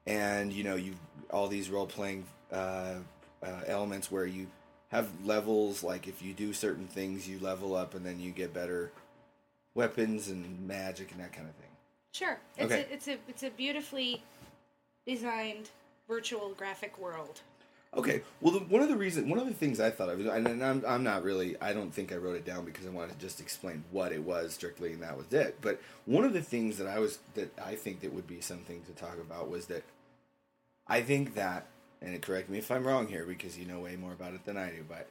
[0.06, 0.96] and you know you
[1.32, 2.96] all these role playing uh,
[3.42, 4.48] uh, elements where you
[4.90, 8.54] have levels like if you do certain things you level up and then you get
[8.54, 8.92] better
[9.76, 11.70] weapons and magic and that kind of thing
[12.12, 12.38] Sure.
[12.58, 12.86] It's Okay.
[12.90, 14.22] a it's a it's a beautifully
[15.06, 15.70] designed
[16.08, 17.42] virtual graphic world.
[17.96, 20.48] okay well the, one of the reasons one of the things i thought of and,
[20.48, 23.14] and I'm, I'm not really i don't think i wrote it down because i wanted
[23.14, 26.42] to just explain what it was strictly and that was it but one of the
[26.42, 29.68] things that i was that i think that would be something to talk about was
[29.68, 29.84] that
[30.88, 31.68] i think that
[32.02, 34.58] and correct me if i'm wrong here because you know way more about it than
[34.58, 35.08] i do but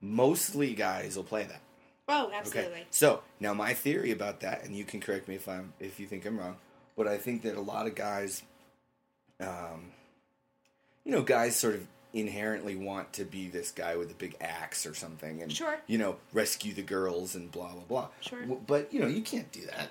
[0.00, 1.60] mostly guys will play that
[2.08, 2.72] Oh, absolutely.
[2.72, 2.84] Okay.
[2.90, 6.06] So now my theory about that, and you can correct me if I'm if you
[6.06, 6.54] think I'm wrong,
[6.96, 8.44] but I think that a lot of guys,
[9.40, 9.92] um,
[11.04, 14.86] you know, guys sort of inherently want to be this guy with a big axe
[14.86, 15.78] or something, and Sure.
[15.86, 18.08] you know, rescue the girls and blah blah blah.
[18.20, 18.40] Sure.
[18.40, 19.90] W- But you know, you can't do that.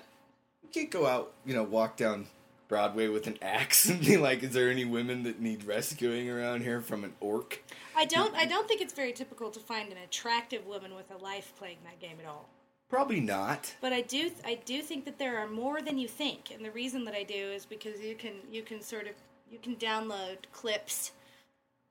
[0.62, 2.26] You can't go out, you know, walk down
[2.68, 6.62] Broadway with an axe and be like, "Is there any women that need rescuing around
[6.62, 7.62] here from an orc?"
[7.94, 11.16] I don't I don't think it's very typical to find an attractive woman with a
[11.16, 12.48] life playing that game at all.
[12.88, 13.74] Probably not.
[13.80, 16.70] But I do I do think that there are more than you think, and the
[16.72, 19.14] reason that I do is because you can you can sort of
[19.50, 21.12] you can download clips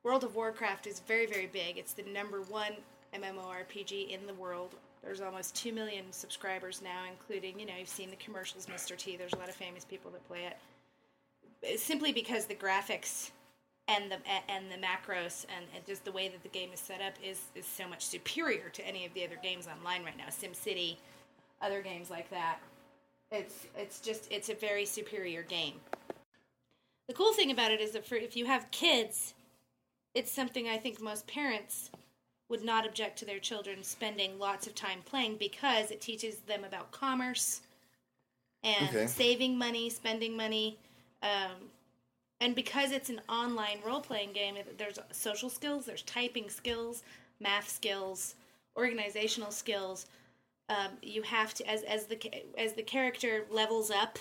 [0.06, 1.80] World of Warcraft is very, very big.
[1.80, 2.74] It's the number one
[3.15, 4.76] MMORPG in the world.
[5.04, 8.96] There's almost 2 million subscribers now, including, you know, you've seen the commercials, Mr.
[8.96, 9.18] T.
[9.18, 10.58] There's a lot of famous people that play it.
[11.63, 13.32] It's simply because the graphics
[13.88, 17.02] and the and the macros and, and just the way that the game is set
[17.02, 20.26] up is, is so much superior to any of the other games online right now.
[20.26, 20.98] SimCity,
[21.63, 22.60] other games like that.
[23.32, 25.74] It's it's just it's a very superior game.
[27.08, 29.34] The cool thing about it is that for if you have kids,
[30.13, 31.91] it's something I think most parents
[32.50, 36.63] would not object to their children spending lots of time playing because it teaches them
[36.63, 37.62] about commerce
[38.63, 39.08] and Okay.
[39.08, 40.78] saving money, spending money,
[41.22, 41.70] um,
[42.41, 47.04] and because it's an online role playing game, there's social skills, there's typing skills,
[47.39, 48.36] math skills,
[48.76, 50.06] organizational skills.
[50.68, 52.20] Um, you have to as as the
[52.58, 54.20] as the character levels up.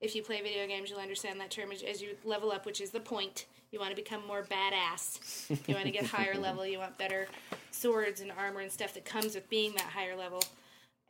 [0.00, 1.72] If you play video games, you'll understand that term.
[1.72, 5.50] As, you level up, which is the point, you want to become more badass.
[5.66, 6.64] You want to get higher level.
[6.64, 7.26] You want better
[7.70, 10.42] swords and armor and stuff that comes with being that higher level.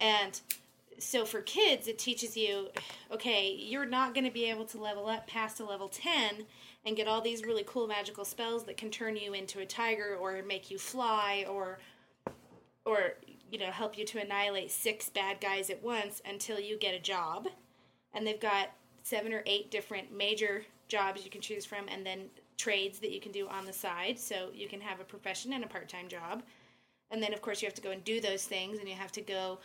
[0.00, 0.40] And
[0.98, 2.68] so for kids, it teaches you,
[3.12, 6.46] okay, you're not going to be able to level up past a level 10
[6.84, 10.16] and get all these really cool magical spells that can turn you into a tiger
[10.18, 11.78] or make you fly or
[12.84, 13.14] or
[13.50, 17.00] you know help you to annihilate six bad guys at once until you get a
[17.00, 17.48] job
[18.14, 18.70] and they've got
[19.08, 23.20] seven or eight different major jobs you can choose from and then trades that you
[23.20, 24.18] can do on the side.
[24.18, 26.42] So you can have a profession and a part-time job.
[27.10, 29.12] And then of course you have to go and do those things and you have
[29.12, 29.58] to go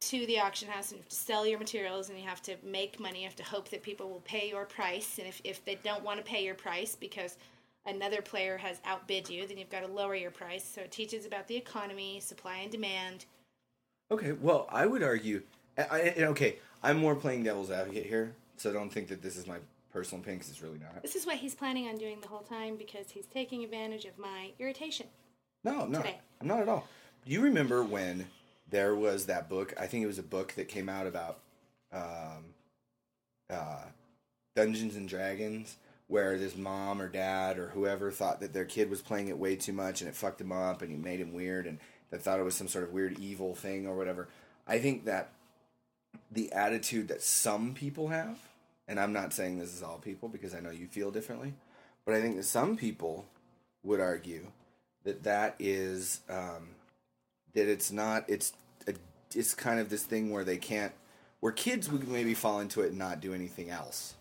[0.00, 2.56] to the auction house and you have to sell your materials and you have to
[2.64, 3.20] make money.
[3.20, 5.18] You have to hope that people will pay your price.
[5.18, 7.36] And if, if they don't want to pay your price because
[7.86, 10.64] another player has outbid you then you've got to lower your price.
[10.64, 13.26] So it teaches about the economy supply and demand.
[14.10, 15.42] Okay, well, I would argue.
[15.76, 19.36] I, I, okay, I'm more playing devil's advocate here, so I don't think that this
[19.36, 19.58] is my
[19.92, 21.02] personal pain opinion 'cause it's really not.
[21.02, 24.18] this is what he's planning on doing the whole time because he's taking advantage of
[24.18, 25.06] my irritation
[25.64, 26.04] No, not.
[26.04, 26.18] Today.
[26.40, 26.86] I'm not at all.
[27.24, 28.28] Do you remember when
[28.70, 29.72] there was that book?
[29.78, 31.40] I think it was a book that came out about
[31.90, 32.54] um,
[33.50, 33.84] uh,
[34.54, 39.00] Dungeons and Dragons, where this mom or dad or whoever thought that their kid was
[39.02, 41.66] playing it way too much and it fucked him up and he made him weird
[41.66, 41.78] and
[42.10, 44.28] they thought it was some sort of weird evil thing or whatever.
[44.66, 45.30] I think that
[46.30, 48.38] the attitude that some people have,
[48.88, 51.52] and I'm not saying this is all people because I know you feel differently,
[52.04, 53.26] but I think that some people
[53.84, 54.46] would argue
[55.04, 56.70] that that is um,
[57.52, 58.52] that it's not it's
[58.86, 58.94] a,
[59.34, 60.92] it's kind of this thing where they can't
[61.40, 64.14] where kids would maybe fall into it and not do anything else.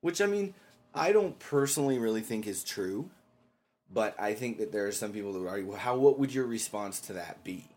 [0.00, 0.54] Which i mean
[0.94, 3.10] i don't personally really think is true
[3.92, 6.32] but i think that there are some people that would argue well how what would
[6.32, 7.68] your response to that be?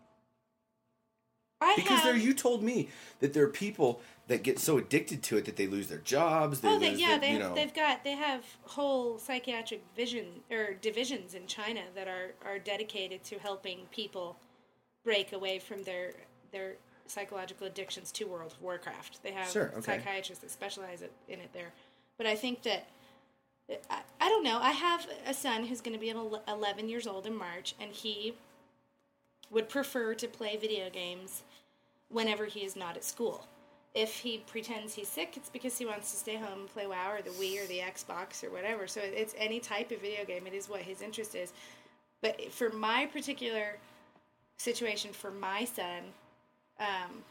[1.60, 2.88] I because have, there you told me
[3.20, 6.60] that there are people that get so addicted to it that they lose their jobs
[6.60, 9.82] they oh, they, lose yeah, their, they, you know they've got they have whole psychiatric
[9.96, 14.36] vision or divisions in China that are are dedicated to helping people
[15.04, 16.12] break away from their
[16.52, 16.74] their
[17.06, 19.22] psychological addictions to World of Warcraft.
[19.22, 19.98] They have Sure, okay.
[19.98, 21.72] psychiatrists that specialize in it there.
[22.16, 22.86] But I think that
[23.90, 24.58] I, I don't know.
[24.58, 27.92] I have a son who's going to be ele- 11 years old in March, and
[27.92, 28.34] he
[29.50, 31.42] would prefer to play video games
[32.08, 33.46] whenever he is not at school.
[33.94, 37.12] If he pretends he's sick, it's because he wants to stay home and play WoW
[37.12, 38.86] or the Wii or the Xbox or whatever.
[38.86, 40.46] So it's any type of video game.
[40.46, 41.52] It is what his interest is.
[42.22, 43.76] But for my particular
[44.56, 46.04] situation, for my son,
[46.80, 47.22] um,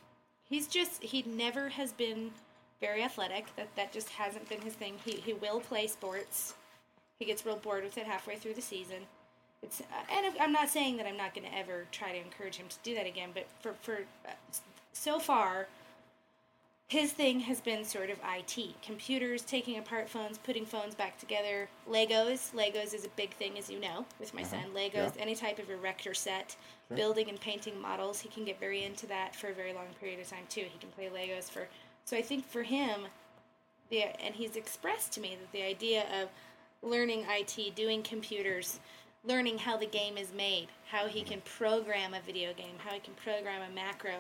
[0.48, 2.32] he's just he never has been
[2.80, 3.56] very athletic.
[3.56, 4.96] That that just hasn't been his thing.
[5.04, 6.54] He he will play sports.
[7.18, 9.08] He gets real bored with it halfway through the season.
[9.64, 12.68] It's and I'm not saying that I'm not going to ever try to encourage him
[12.68, 13.30] to do that again.
[13.34, 14.32] But for for uh,
[14.92, 15.68] so far,
[16.92, 21.70] his thing has been sort of IT, computers, taking apart phones, putting phones back together.
[21.90, 24.64] Legos, Legos is a big thing, as you know, with my uh-huh.
[24.64, 24.74] son.
[24.76, 25.22] Legos, Yeah.
[25.22, 26.58] any type of erector set,
[26.94, 28.20] building and painting models.
[28.20, 30.66] He can get very into that for a very long period of time too.
[30.70, 31.70] He can play Legos for.
[32.04, 33.08] So I think for him,
[33.90, 36.28] the and he's expressed to me that the idea of
[36.82, 38.82] learning IT, doing computers,
[39.24, 41.30] learning how the game is made, how he mm-hmm.
[41.30, 44.20] can program a video game, how he can program a macro.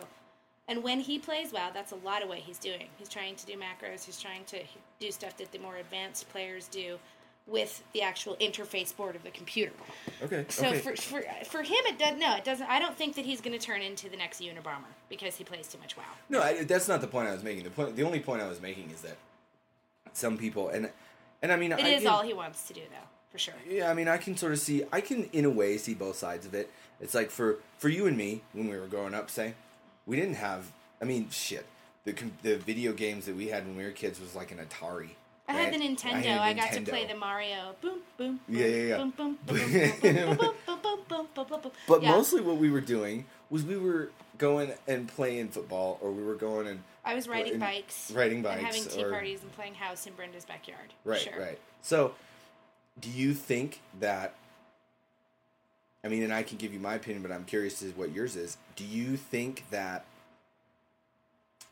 [0.72, 2.88] And when he plays WoW, that's a lot of what he's doing.
[2.98, 4.60] He's trying to do macros, he's trying to
[5.02, 6.98] do stuff that the more advanced players do
[7.46, 9.74] with the actual interface board of the computer.
[10.24, 10.80] okay So okay.
[10.80, 12.70] for, for for him, it does no, it doesn't.
[12.70, 15.68] I don't think that he's going to turn into the next Unabomber because he plays
[15.68, 16.04] too much WoW.
[16.30, 17.66] No, I, that's not the point I was making.
[17.66, 19.18] The point, the only point I was making is that
[20.14, 20.90] some people, and
[21.42, 23.56] and I mean, It I is can- all he wants to do, though, for sure.
[23.70, 24.86] Yeah, I mean, I can sort of see.
[24.94, 26.72] I can, in a way, see both sides of it.
[27.02, 29.30] It's like for for you and me when we were growing up.
[29.30, 29.56] Say,
[30.06, 30.72] we didn't have.
[31.02, 31.66] I mean, shit.
[32.04, 35.10] The the video games that we had when we were kids was like an Atari.
[35.48, 36.40] I had the Nintendo.
[36.40, 37.76] I, got to play the Mario.
[37.82, 38.40] Boom, boom.
[38.48, 38.98] Yeah, yeah, yeah.
[38.98, 45.08] Boom, boom, boom, boom, But mostly what we were doing was we were going and
[45.08, 49.04] playing football, or we were going and I was riding bikes, riding bikes, having tea
[49.04, 50.94] parties, and playing house in Brenda's backyard.
[51.04, 51.60] Right, right.
[51.82, 52.14] So,
[53.00, 54.36] do you think that
[56.04, 58.36] I mean, and I can give you my opinion, but I'm curious as what yours
[58.36, 58.58] is.
[58.76, 60.06] Do you think that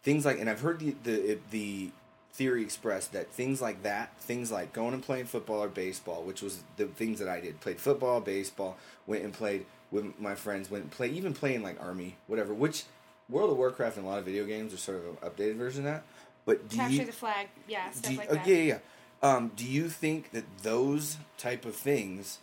[0.04, 1.92] things like, and I've heard the the the
[2.34, 6.42] theory expressed that things like that, things like going and playing football or baseball, which
[6.42, 10.70] was the things that I did, played football, baseball, went and played with my friends,
[10.70, 12.54] went and play, even playing like army, whatever.
[12.54, 12.84] Which
[13.30, 15.86] World of Warcraft and a lot of video games are sort of an updated version
[15.86, 16.04] of that.
[16.46, 17.48] But do Capture you, the flag.
[17.68, 18.48] Yeah, stuff you, like oh, that.
[18.48, 18.80] yeah, yeah, yeah.
[19.22, 22.40] Um, do you think that those type of things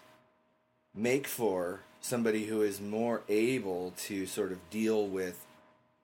[0.96, 5.44] make for somebody who is more able to sort of deal with,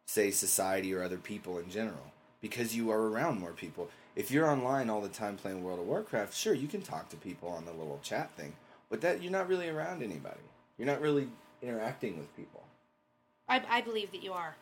[0.07, 2.12] say, society or other people in general?
[2.40, 3.88] Because you are around more people.
[4.14, 7.16] If you're online all the time playing World of Warcraft, sure, you can talk to
[7.16, 8.52] people on the little chat thing,
[8.90, 10.40] but that you're not really around anybody.
[10.76, 11.28] You're not really
[11.62, 12.62] interacting with people.
[13.48, 14.57] I, I believe that you are.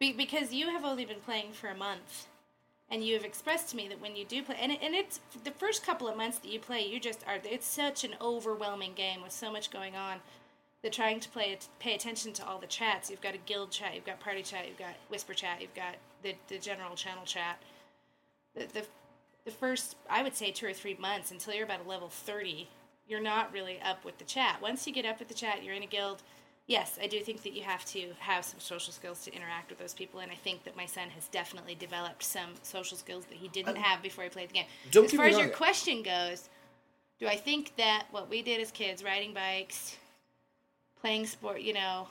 [0.00, 2.26] Be, because you have only been playing for a month,
[2.90, 5.20] and you have expressed to me that when you do play, and, it, and it's
[5.42, 7.38] the first couple of months that you play, you just are.
[7.44, 10.18] It's such an overwhelming game with so much going on.
[10.82, 13.08] That trying to play, pay attention to all the chats.
[13.08, 15.94] You've got a guild chat, you've got party chat, you've got whisper chat, you've got
[16.22, 17.62] the, the general channel chat.
[18.54, 18.84] The, the
[19.46, 22.68] the first, I would say, two or three months until you're about a level thirty,
[23.08, 24.60] you're not really up with the chat.
[24.60, 26.22] Once you get up with the chat, you're in a guild
[26.66, 29.78] yes, I do think that you have to have some social skills to interact with
[29.78, 33.36] those people, and I think that my son has definitely developed some social skills that
[33.36, 34.66] he didn't have before he played the game.
[35.04, 36.48] As far as your question goes,
[37.20, 39.96] do I think that what we did as kids, riding bikes,
[41.00, 42.08] playing sport, you know,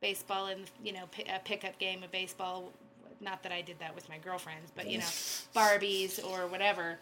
[0.00, 2.72] baseball and you know pi- a pickup game of baseball,
[3.20, 5.04] not that I did that with my girlfriends, but you know,
[5.54, 6.98] Barbies or whatever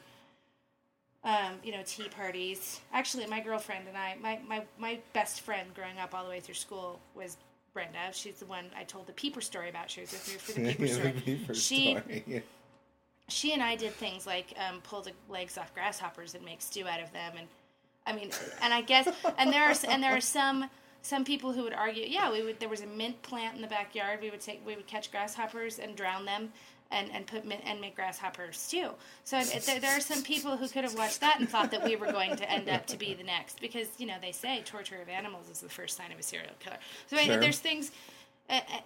[1.25, 2.81] um, you know, tea parties.
[2.93, 6.41] Actually, my girlfriend and I, my, my, my best friend growing up all the way
[6.41, 7.37] through school was
[7.73, 8.13] Brenda.
[8.13, 9.91] She's the one I told the peeper story about.
[9.91, 11.13] She was with me for the peeper story.
[11.13, 12.43] Peeper she, story.
[13.29, 16.87] she and I did things like um, pull the legs off grasshoppers and make stew
[16.87, 17.47] out of them, and
[18.07, 18.31] I mean,
[18.63, 20.71] and I guess, and there are and there are some
[21.03, 22.59] some people who would argue, yeah, we would.
[22.61, 24.21] There was a mint plant in the backyard.
[24.23, 26.53] We would take we would catch grasshoppers and drown them.
[26.89, 28.91] And, and put and make grasshoppers too.
[29.25, 31.97] So there, there are some people who could have watched that and thought that we
[31.97, 35.03] were going to end up to be the next because you know they say torture
[35.03, 36.77] of animals is the first sign of a serial killer.
[37.09, 37.91] So I mean, there's things,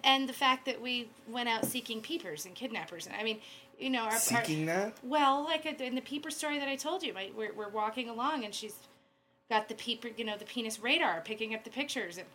[0.03, 3.05] and the fact that we went out seeking peepers and kidnappers.
[3.05, 3.39] And I mean,
[3.81, 4.93] you know, our, our, Seeking that?
[5.03, 8.09] well, like uh, in the peeper story that I told you, like, we're, we're walking
[8.09, 8.75] along and she's
[9.49, 12.17] got the peeper, you know, the penis radar picking up the pictures.
[12.17, 12.27] And,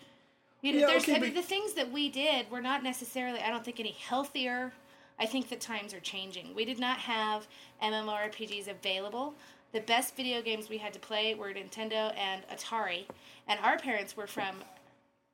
[0.61, 2.83] you know, Yeah, there's, okay, I mean, but- the things that we did were not
[2.83, 4.73] necessarily, I don't think, any healthier.
[5.19, 6.55] I think that times are changing.
[6.55, 7.47] We did not have
[7.83, 9.35] MMORPGs available.
[9.73, 13.05] The best video games we had to play were Nintendo and Atari.
[13.49, 14.57] And our parents were from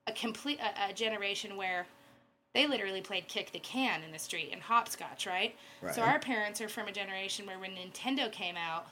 [0.07, 1.87] a complete a, a generation where
[2.55, 5.57] they literally played kick the can in the street and hopscotch, right?
[5.95, 8.87] So our parents are from a generation where when Nintendo came out,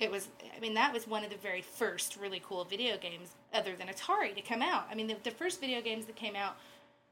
[0.00, 3.30] it was I mean that was one of the very first really cool video games
[3.54, 4.86] other than Atari to come out.
[4.90, 6.56] I mean the, the first video games that came out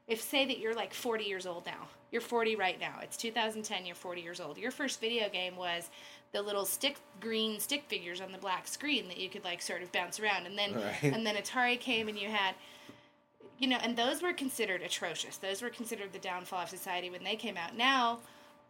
[0.09, 1.87] if say that you're like 40 years old now.
[2.11, 2.95] You're 40 right now.
[3.03, 4.57] It's 2010, you're 40 years old.
[4.57, 5.89] Your first video game was
[6.33, 9.81] the little stick green stick figures on the black screen that you could like sort
[9.83, 11.03] of bounce around and then Right.
[11.03, 12.55] and then Atari came and you had
[13.59, 15.35] you know, and those were considered atrocious.
[15.35, 17.75] Those were considered the downfall of society when they came out.
[17.75, 18.19] Now,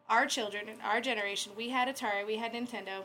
[0.10, 3.04] our children, and our generation, we had Atari, we had Nintendo.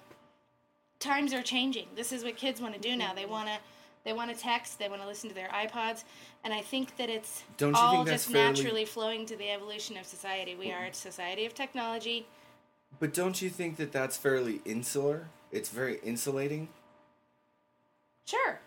[0.99, 1.89] Times are changing.
[1.95, 3.13] This is what kids want to do now.
[3.13, 3.59] They want to,
[4.05, 4.79] they want to text.
[4.79, 6.05] They want to listen to their iPods,
[6.45, 7.43] and I think that it's
[7.75, 10.55] all just fairly- naturally flowing to the evolution of society.
[10.55, 12.27] We are a society of technology.
[13.01, 15.29] But don't you think that that's fairly insular?
[15.51, 16.69] It's very insulating.
[18.27, 18.59] Sure,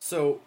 [0.00, 0.40] So,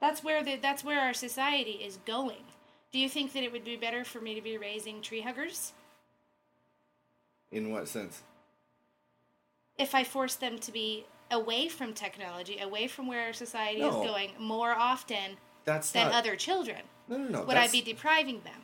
[0.00, 2.44] that's where the, that's where our society is going.
[2.92, 5.72] Do you think that it would be better for me to be raising tree huggers?
[7.50, 8.22] in what sense?
[9.76, 13.88] if I force them to be away from technology, away from where our society No.
[14.02, 16.14] is going more often That's than not.
[16.14, 17.44] other children, no, no, no.
[17.44, 18.62] would I be depriving them?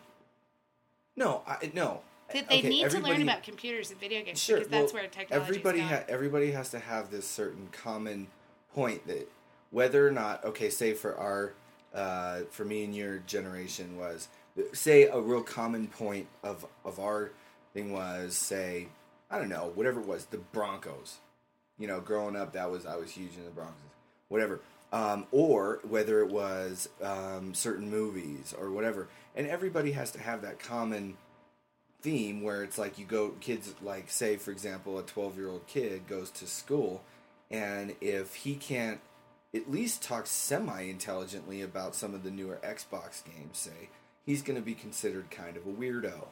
[1.16, 2.00] No, I, no.
[2.32, 5.02] That they Okay, need to learn about computers and video games Sure, because that's well,
[5.02, 8.28] where technology everybody is ha- everybody has to have this certain common
[8.72, 9.28] point that
[9.70, 11.54] whether or not okay, say for our
[11.92, 14.28] uh, for me and your generation was
[14.72, 17.32] say a real common point of of our
[17.74, 18.86] thing was say
[19.28, 21.18] I don't know whatever it was the Broncos.
[21.80, 23.74] You know, growing up, that was I was huge in the Broncos,
[24.28, 24.60] Whatever.
[24.92, 30.42] Um, or whether it was um, certain movies or whatever, and everybody has to have
[30.42, 31.16] that common
[32.02, 35.66] theme where it's like you go kids like say for example a 12 year old
[35.66, 37.02] kid goes to school
[37.50, 39.00] and if he can't
[39.54, 43.90] at least talk semi intelligently about some of the newer Xbox games say
[44.24, 46.26] he's going to be considered kind of a weirdo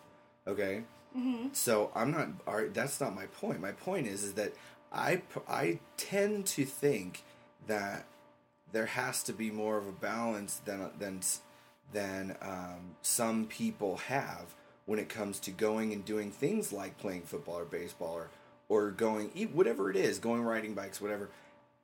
[0.47, 0.83] okay
[1.17, 1.49] Mm-hmm.
[1.53, 2.29] so I'm not.
[2.47, 3.63] all right, That's not my point.
[3.63, 4.53] My point is, is that
[4.93, 7.25] I I tend to think
[7.67, 8.07] that
[8.73, 11.21] there has to be more of a balance than than
[11.93, 14.55] than um, some people have
[14.87, 18.31] when it comes to going and doing things like playing football or baseball or
[18.69, 21.31] or going whatever it is, going riding bikes, whatever.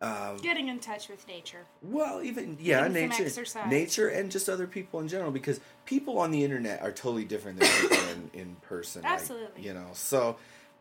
[0.00, 1.64] Um, Getting in touch with nature.
[1.80, 3.70] well, even yeah, Getting nature, exercise.
[3.70, 7.60] nature, and just other people in general, because people on the internet are totally different
[7.60, 9.02] than people in, in person.
[9.02, 9.62] like, Absolutely.
[9.62, 9.86] you know.
[9.94, 10.36] So,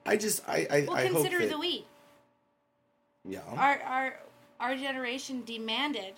[0.05, 1.85] I just I I, Well, I hope consider the we.
[3.25, 4.19] Yeah Our our
[4.59, 6.13] our generation demanded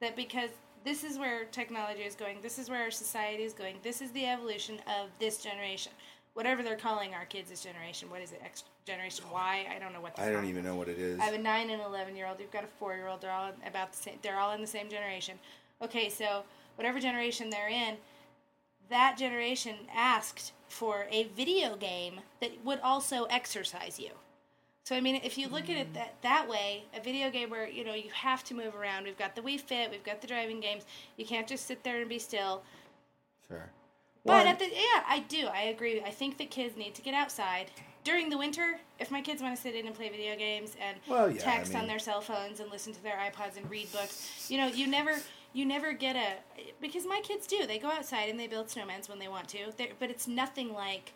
[0.00, 0.50] that because
[0.84, 4.10] this is where technology is going, this is where our society is going, this is
[4.12, 5.92] the evolution of this generation.
[6.34, 8.40] Whatever they're calling our kids this generation, what is it?
[8.44, 9.66] X generation Y?
[9.74, 10.18] I don't know what.
[10.18, 11.18] I don't even know what it is.
[11.18, 12.38] I have a nine and eleven year old.
[12.38, 13.20] You've got a four year old.
[13.20, 14.18] They're all about the same.
[14.22, 15.38] They're all in the same generation.
[15.82, 16.44] Okay, so
[16.76, 17.96] whatever generation they're in,
[18.88, 24.10] that generation asked for a video game that would also exercise you.
[24.88, 27.68] So I mean, if you look at it that that way, a video game where
[27.68, 29.04] you know you have to move around.
[29.04, 29.90] We've got the Wii Fit.
[29.90, 30.86] We've got the driving games.
[31.18, 32.62] You can't just sit there and be still.
[33.46, 33.68] sure.
[34.24, 35.46] But Well, at the yeah, I do.
[35.48, 36.00] I agree.
[36.00, 37.70] I think that kids need to get outside
[38.02, 38.80] during the winter.
[38.98, 41.44] If my kids want to sit in and play video games and Well, yeah, I
[41.44, 44.68] text on their cell phones and listen to their iPods and read books, you know,
[44.68, 45.16] you never
[45.52, 47.66] you never get a because my kids do.
[47.66, 49.70] They go outside and they build snowmen when they want to.
[49.76, 51.12] They're, but it's nothing like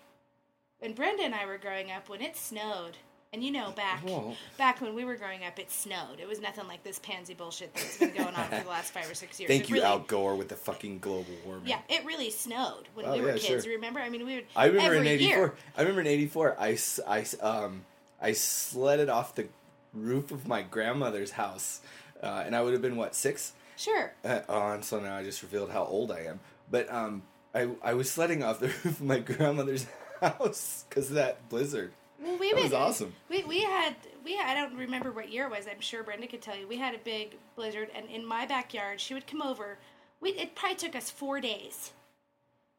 [0.78, 2.98] when Brenda and I were growing up when it snowed.
[3.34, 6.20] And you know, back Well- back when we were growing up, it snowed.
[6.20, 9.10] It was nothing like this pansy bullshit that's been going on for the last five
[9.10, 9.48] or six years.
[9.48, 11.66] Thank It you, really- Al Gore, with the fucking global warming.
[11.68, 13.64] yeah, it really snowed when Oh, we were yeah, kids.
[13.64, 13.72] sure.
[13.74, 14.00] Remember?
[14.00, 14.46] I mean, we would.
[14.54, 15.54] I remember in '84.
[15.76, 16.56] I remember in '84.
[16.60, 16.78] I,
[17.08, 17.86] I um
[18.20, 19.48] I sledded off the
[19.94, 21.80] roof of my grandmother's house,
[22.22, 23.54] uh, and I would have been what six.
[23.78, 24.12] sure.
[24.22, 26.40] Uh, oh, and so now I just revealed how old I am.
[26.70, 27.22] But um,
[27.54, 29.86] I I was sledding off the roof of my grandmother's
[30.20, 31.92] house because of that blizzard.
[32.22, 33.14] Well, we That was awesome.
[33.28, 35.66] We we had we I don't remember what year it was.
[35.66, 36.68] I'm sure Brenda could tell you.
[36.68, 39.78] We had a big blizzard, and in my backyard, she would come over.
[40.20, 41.92] We it probably took us four days,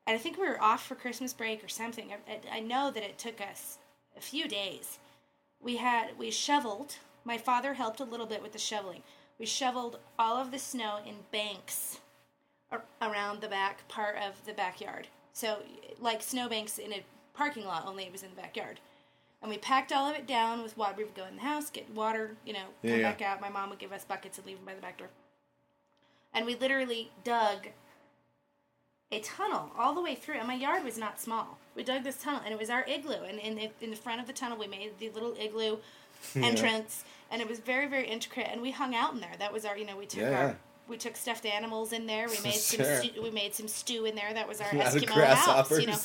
[0.08, 2.12] and I think we were off for Christmas break or something.
[2.12, 3.80] I, I, I know that it took us
[4.18, 5.00] a few days.
[5.62, 6.96] We had we shoveled.
[7.26, 9.04] My father helped a little bit with the shoveling.
[9.39, 12.00] We shoveled all of the snow in banks
[13.02, 15.08] around the back part of the backyard.
[15.34, 15.58] So,
[16.00, 18.80] like snowbanks in a parking lot, only it was in the backyard.
[19.44, 20.96] And we packed all of it down with water.
[20.98, 23.12] We would go in the house, get water, you know, come Yeah, yeah.
[23.12, 23.41] back out.
[23.41, 25.10] My mom would give us buckets and leave them by the back door.
[26.34, 27.68] And we literally dug
[29.12, 30.36] a tunnel all the way through.
[30.36, 31.58] And my yard was not small.
[31.76, 33.22] We dug this tunnel, and it was our igloo.
[33.28, 35.78] And in the, in the front of the tunnel, we made the little igloo
[36.36, 38.48] entrance, and it was very, very intricate.
[38.50, 39.34] And we hung out in there.
[39.39, 40.56] That was our, you know, we took Yeah, our
[40.88, 42.28] we took stuffed animals in there.
[42.30, 44.34] We made some stew, we made some stew in there.
[44.34, 45.98] That was our Eskimo house, you know.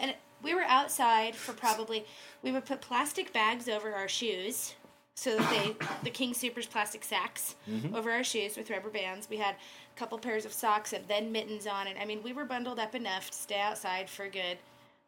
[0.00, 2.04] And we were outside for probably
[2.42, 4.74] we would put plastic bags over our shoes
[5.14, 7.94] so that they the King Supers plastic sacks Mm-hmm.
[7.94, 9.28] over our shoes with rubber bands.
[9.30, 12.32] We had a couple pairs of socks and then mittens on and I mean, we
[12.32, 14.58] were bundled up enough to stay outside for a good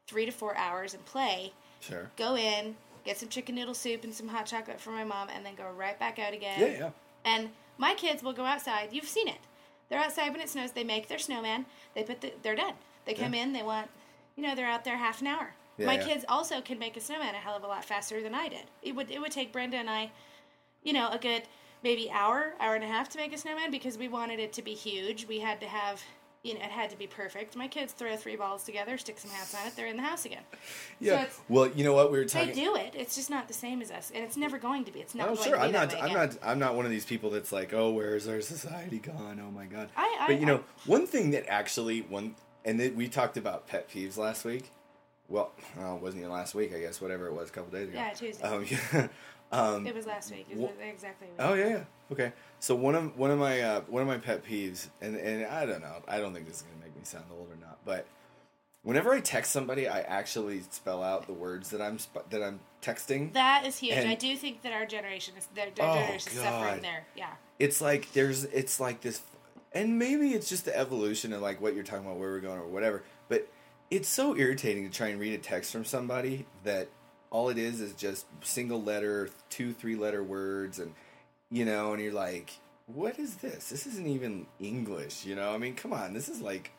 [0.07, 1.53] three to four hours and play.
[1.80, 2.11] Sure.
[2.16, 5.45] Go in, get some chicken noodle soup and some hot chocolate for my mom, and
[5.45, 6.61] then go right back out again.
[6.61, 6.91] Yeah, yeah.
[7.24, 8.89] And my kids will go outside.
[8.93, 9.39] You've seen it.
[9.89, 10.72] They're outside when it snows.
[10.72, 11.66] They make their snowman.
[11.95, 12.33] They put the.
[12.43, 12.74] They're done.
[13.05, 13.53] They come in.
[13.53, 13.89] They want.
[14.37, 15.55] You know, they're out there half an hour.
[15.78, 16.05] Yeah, my yeah.
[16.05, 18.64] kids also can make a snowman a hell of a lot faster than I did.
[18.83, 19.11] It would.
[19.11, 20.11] It would take Brenda and I,
[20.83, 21.43] you know, a good
[21.83, 24.62] maybe hour, hour and a half to make a snowman because we wanted it to
[24.62, 25.26] be huge.
[25.26, 26.03] We had to have.
[26.45, 27.55] You know, it had to be perfect.
[27.55, 30.24] My kids throw three balls together, stick some hats on it, they're in the house
[30.24, 30.43] again.
[30.99, 31.20] Yeah.
[31.22, 32.49] it's- well, you know what we were talking.
[32.49, 32.95] They do it.
[32.97, 34.99] It's just not the same as us, and it's never going to be.
[34.99, 35.95] It's not Oh going sure, to be I'm not.
[35.95, 36.14] I'm again.
[36.16, 36.39] not.
[36.43, 39.41] I'm not one of these people that's like, oh, where's our society gone?
[39.41, 39.91] Oh my god.
[39.97, 42.35] I- I- but you know, I- one thing that actually one,
[42.65, 44.71] and then we talked about pet peeves last week.
[45.29, 47.01] Well, it wasn't even last week, I guess.
[47.01, 47.99] Whatever it was, a couple days ago.
[47.99, 48.45] Yeah, Tuesday.
[48.45, 49.09] Um, yeah.
[49.51, 50.47] um, It was last week.
[50.51, 51.29] Is Wha- it exactly?
[51.39, 51.85] Oh yeah, yeah.
[52.11, 52.33] Okay.
[52.61, 55.65] So one of one of my uh, one of my pet peeves, and and I
[55.65, 56.03] don't know.
[56.07, 58.07] I don't think this is gonna make me sound old or not, but
[58.83, 62.61] whenever I text somebody, I actually spell out the words that I'm sp- that I'm
[62.83, 63.33] texting.
[63.33, 63.95] That is huge.
[63.95, 66.83] And- I do think that our generation is their, their Oh, generation is suffering God.
[66.83, 67.07] there.
[67.17, 67.31] Yeah.
[67.59, 69.23] it's like there's it's like this
[69.75, 72.59] and maybe it's just the evolution of like what you're talking about where we're going
[72.59, 73.49] or whatever but
[73.91, 76.89] it's so irritating to try and read a text from somebody that
[77.31, 80.95] all it is is just single letter two three letter words and
[81.51, 82.53] you know and you're like
[82.87, 86.41] what is this this isn't even english you know i mean come on this is
[86.41, 86.73] like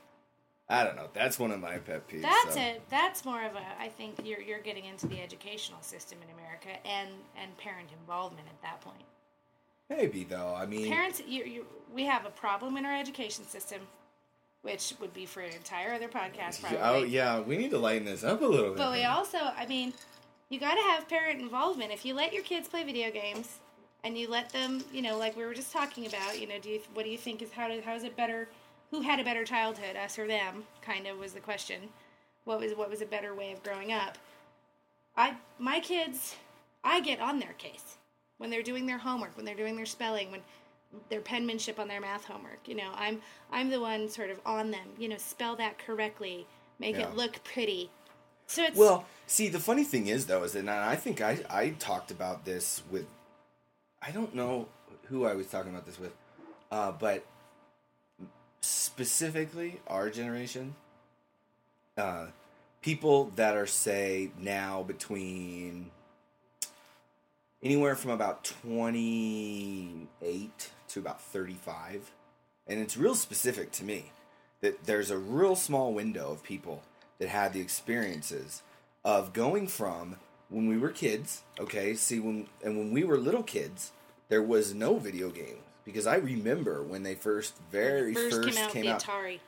[0.70, 1.10] I don't know.
[1.14, 2.22] That's one of my pet peeves.
[2.22, 2.62] That's so.
[2.62, 2.82] it.
[2.90, 3.62] That's more of a.
[3.80, 8.48] I think you're you're getting into the educational system in America and and parent involvement
[8.48, 9.04] at that point.
[9.90, 10.54] Maybe though.
[10.56, 13.82] I mean, Parents, you, you, we have a problem in our education system,
[14.62, 16.80] which would be for an entire other podcast, oh, probably.
[16.80, 18.78] oh yeah, we need to lighten this up a little bit.
[18.78, 19.94] But we also, I mean,
[20.50, 21.92] you got to have parent involvement.
[21.92, 23.60] If you let your kids play video games
[24.04, 26.70] and you let them, you know, like we were just talking about, you know, do
[26.70, 28.48] you, what do you think is how how is it better?
[28.92, 30.64] Who had a better childhood, us or them?
[30.82, 31.90] Kind of was the question.
[32.46, 34.18] What was what was a better way of growing up?
[35.16, 36.36] I my kids,
[36.84, 37.98] I get on their case
[38.38, 40.42] when they're doing their homework, when they're doing their spelling, when
[41.10, 42.68] their penmanship on their math homework.
[42.68, 43.22] You know, I'm
[43.52, 44.88] I'm the one sort of on them.
[44.98, 46.46] You know, spell that correctly,
[46.80, 47.10] make Yeah.
[47.10, 47.90] it look pretty.
[48.48, 51.40] So it's Well, see, the funny thing is though, is that and I think I
[51.50, 53.06] I talked about this with,
[54.02, 54.68] I don't know
[55.06, 56.14] who I was talking about this with,
[56.72, 57.26] uh, but
[58.62, 60.76] specifically our generation,
[61.98, 62.28] uh,
[62.82, 65.92] people that are say now between
[67.64, 72.12] anywhere from about twenty eight to about thirty five,
[72.68, 74.12] and it's real specific to me
[74.62, 76.84] that there's a real small window of people
[77.20, 78.62] that had the experiences
[79.04, 80.18] of going from
[80.50, 81.94] when we were kids okay?
[81.96, 83.92] See when and when we were little kids
[84.30, 88.64] there was no video games because i remember when they first very first, first, came
[88.66, 89.04] out came out.
[89.04, 89.40] Atari.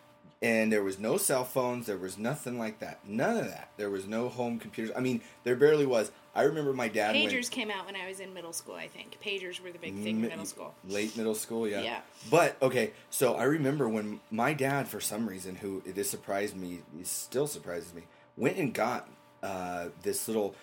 [0.41, 2.99] and there was no cell phones there was nothing like that.
[3.07, 3.69] None of that.
[3.77, 4.93] There was no home computers.
[4.95, 8.07] I mean there barely was i remember my dad went- Pagers came out when I
[8.07, 8.75] was in middle school.
[8.75, 10.75] I think pagers were the big thing in middle school.
[10.87, 11.81] Late middle school, yeah.
[11.81, 11.99] Yeah.
[12.29, 16.79] But okay, so I remember when my dad, for some reason, who this surprised me,
[17.03, 18.03] still surprises me,
[18.37, 19.09] went and got
[19.41, 20.55] uh, this little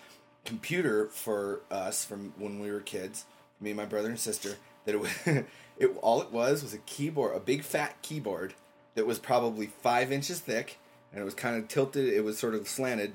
[0.44, 3.24] computer for us from when we were kids,
[3.60, 4.56] me and my brother and sister.
[4.84, 5.10] That it was,
[5.78, 8.54] it all it was was a keyboard, a big fat keyboard
[8.94, 10.78] that was probably five inches thick,
[11.12, 12.12] and it was kind of tilted.
[12.12, 13.14] It was sort of slanted,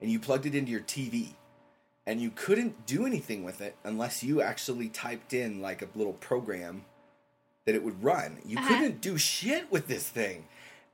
[0.00, 1.30] and you plugged it into your TV
[2.06, 6.14] and you couldn't do anything with it unless you actually typed in like a little
[6.14, 6.84] program
[7.66, 8.38] that it would run.
[8.46, 8.68] You Uh-huh.
[8.68, 10.46] couldn't do shit with this thing.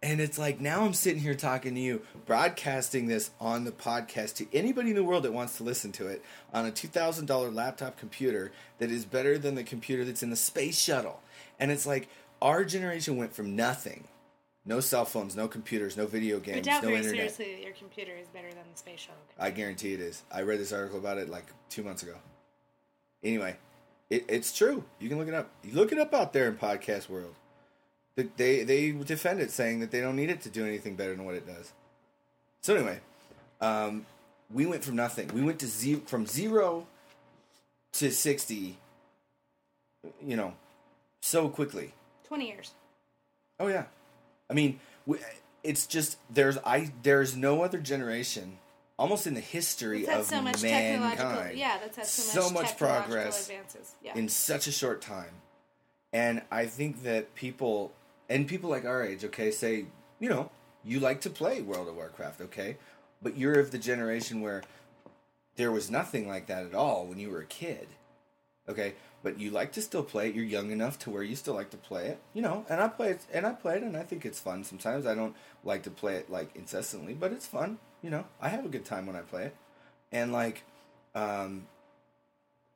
[0.02, 4.34] And it's like now I'm sitting here talking to you, broadcasting this on the podcast
[4.36, 7.96] to anybody in the world that wants to listen to it on a $2,000 laptop
[7.96, 11.22] computer that is better than the computer that's in the space shuttle.
[11.58, 12.08] And it's like
[12.42, 14.04] our generation went from nothing
[14.64, 17.16] no cell phones, no computers, no video I games, doubt no very internet.
[17.34, 19.20] seriously that your computer is better than the space shuttle.
[19.38, 20.22] I guarantee it is.
[20.32, 22.14] I read this article about it like two months ago.
[23.22, 23.56] Anyway,
[24.10, 24.84] it, it's true.
[25.00, 25.50] You can look it up.
[25.62, 27.34] You look it up out there in podcast world.
[28.16, 31.14] They, they they defend it, saying that they don't need it to do anything better
[31.16, 31.72] than what it does.
[32.60, 33.00] So anyway,
[33.60, 34.06] um,
[34.52, 35.28] we went from nothing.
[35.34, 36.86] We went to zero from zero
[37.94, 38.78] to sixty.
[40.24, 40.54] You know,
[41.20, 41.92] so quickly.
[42.28, 42.72] Twenty years.
[43.58, 43.84] Oh yeah,
[44.54, 44.78] I mean,
[45.64, 48.58] it's just there's I there's no other generation,
[48.96, 52.78] almost in the history of so much mankind, Yeah, that's had so much, so much
[52.78, 53.96] progress advances.
[54.00, 54.16] Yeah.
[54.16, 55.40] in such a short time,
[56.12, 57.92] and I think that people
[58.28, 59.86] and people like our age, okay, say
[60.20, 60.52] you know
[60.84, 62.76] you like to play World of Warcraft, okay,
[63.20, 64.62] but you're of the generation where
[65.56, 67.88] there was nothing like that at all when you were a kid,
[68.68, 68.94] okay.
[69.22, 70.34] But you like to still play it.
[70.34, 72.66] You're young enough to where you still like to play it, you know.
[72.68, 74.64] And I play it, and I play it, and I think it's fun.
[74.64, 75.34] Sometimes I don't
[75.64, 78.24] like to play it like incessantly, but it's fun, you know.
[78.40, 79.56] I have a good time when I play it,
[80.12, 80.64] and like,
[81.14, 81.66] um,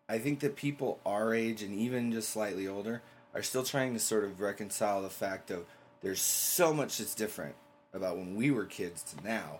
[0.08, 3.02] I think that people our age and even just slightly older
[3.34, 5.66] are still trying to sort of reconcile the fact of
[6.00, 7.56] there's so much that's different
[7.92, 9.58] about when we were kids to now,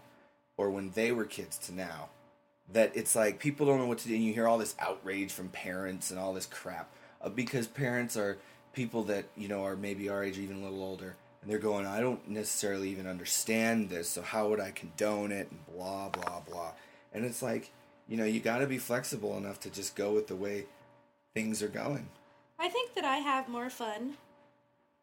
[0.57, 2.09] or when they were kids to now,
[2.73, 4.15] that it's like people don't know what to do.
[4.15, 6.91] And you hear all this outrage from parents and all this crap
[7.21, 8.39] uh, because parents are
[8.73, 11.59] people that you know are maybe our age, or even a little older, and they're
[11.59, 15.51] going, I don't necessarily even understand this, so how would I condone it?
[15.51, 16.73] And blah blah blah.
[17.13, 17.71] And it's like,
[18.07, 20.67] you know, you got to be flexible enough to just go with the way
[21.35, 22.09] things are going.
[22.59, 24.15] I think that I have more fun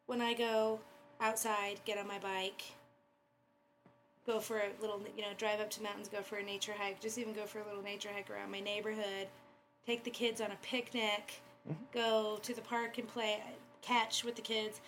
[0.06, 0.80] when I go
[1.20, 2.62] outside, get on my bike,
[4.26, 7.00] go for a little, you know, drive up to mountains, go for a nature hike,
[7.00, 9.28] just even go for a little nature hike around my neighborhood,
[9.86, 11.80] take the kids on a picnic, mm-hmm.
[11.92, 13.40] go to the park and play
[13.82, 14.80] catch with the kids.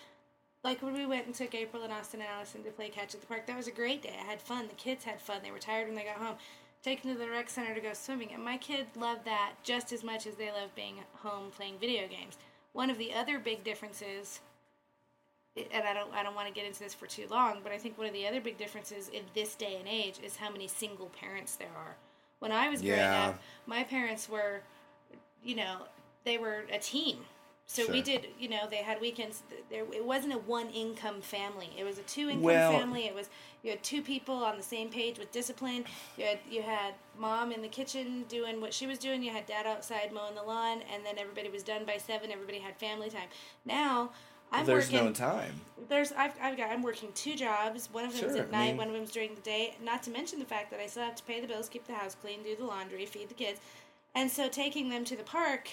[0.64, 3.20] Like when we went and took April and Austin and Allison to play catch at
[3.20, 4.16] the park, that was a great day.
[4.20, 4.66] I had fun.
[4.66, 5.41] The kids had fun.
[5.43, 6.36] They were tired when they got home.
[6.82, 9.93] Take them to the rec center to go swimming, and my kids love that just
[9.93, 12.39] as much as they love being home playing video games.
[12.72, 14.41] One of the other big differences,
[15.72, 17.78] and I don't I don't want to get into this for too long, but I
[17.78, 20.66] think one of the other big differences in this day and age is how many
[20.68, 21.96] single parents there are.
[22.38, 23.28] When I was growing Yeah.
[23.28, 24.62] up, my parents were,
[25.42, 25.78] you know,
[26.24, 27.24] they were a team.
[27.70, 29.42] So we did, you know, they had weekends.
[29.68, 31.68] There, it wasn't a one income family.
[31.76, 33.04] It was a two income Well- family.
[33.06, 33.28] It was
[33.62, 35.84] you had two people on the same page with discipline.
[36.16, 39.22] You had you had mom in the kitchen doing what she was doing.
[39.22, 42.30] You had dad outside mowing the lawn, and then everybody was done by seven.
[42.32, 43.28] Everybody had family time.
[43.66, 44.12] Now
[44.53, 45.07] I'm There's working.
[45.07, 45.61] no time.
[45.88, 47.88] There's I've, I've got I'm working two jobs.
[47.92, 48.66] One of them's Sure, at I night.
[48.68, 49.76] mean- one of them's during the day.
[49.82, 51.94] Not to mention the fact that I still have to pay the bills, keep the
[51.94, 53.61] house clean, do the laundry, feed the kids,
[54.14, 55.68] and so taking them to the park,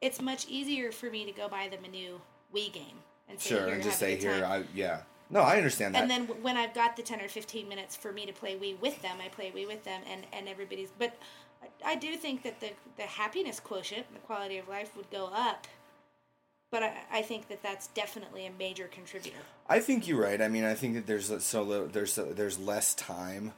[0.00, 2.20] it's much easier for me to go buy them a new
[2.54, 4.44] Wii game and say, Sure, and just say here.
[4.44, 5.00] I yeah.
[5.32, 6.02] No, I understand that.
[6.02, 8.80] and then when I've got the ten or fifteen minutes for me to play Wii
[8.80, 10.90] with them, I play Wii with them, and and everybody's.
[10.98, 11.14] But
[11.62, 15.26] I- I do think that the the happiness quotient, the quality of life, would go
[15.32, 15.68] up.
[16.70, 19.38] But I, I think that that's definitely a major contributor.
[19.68, 20.40] I think you're right.
[20.40, 23.52] I mean, I think that there's so little, there's so, there's less time,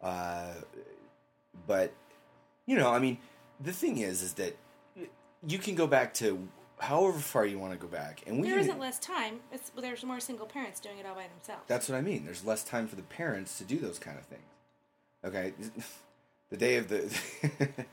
[0.00, 0.52] uh,
[1.66, 1.92] but
[2.66, 3.18] you know, I mean,
[3.60, 4.56] the thing is, is that
[5.46, 6.48] you can go back to
[6.78, 9.40] however far you want to go back, and we There isn't less time.
[9.52, 11.62] It's there's more single parents doing it all by themselves.
[11.66, 12.24] That's what I mean.
[12.24, 14.42] There's less time for the parents to do those kind of things.
[15.24, 15.52] Okay,
[16.50, 17.18] the day of the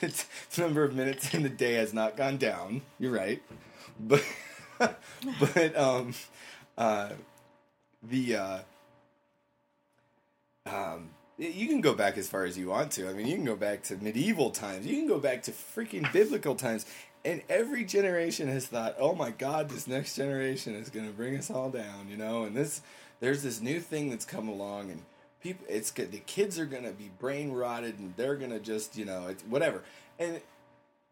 [0.00, 2.82] the number of minutes in the day has not gone down.
[2.98, 3.42] You're right,
[4.00, 4.24] but
[4.78, 6.14] but um
[6.76, 7.10] uh
[8.02, 8.58] the uh
[10.66, 13.08] um you can go back as far as you want to.
[13.08, 14.86] I mean, you can go back to medieval times.
[14.86, 16.84] You can go back to freaking biblical times.
[17.24, 21.36] And every generation has thought, "Oh my God, this next generation is going to bring
[21.36, 22.44] us all down," you know.
[22.44, 22.80] And this,
[23.20, 25.02] there's this new thing that's come along, and
[25.42, 26.12] people, it's good.
[26.12, 29.26] The kids are going to be brain rotted, and they're going to just, you know,
[29.28, 29.82] it's whatever.
[30.18, 30.40] And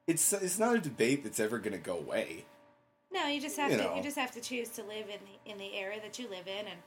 [0.07, 2.45] it's it's not a debate that's ever going to go away.
[3.17, 3.97] No, you just have you to know.
[3.97, 6.47] you just have to choose to live in the, in the era that you live
[6.47, 6.79] in and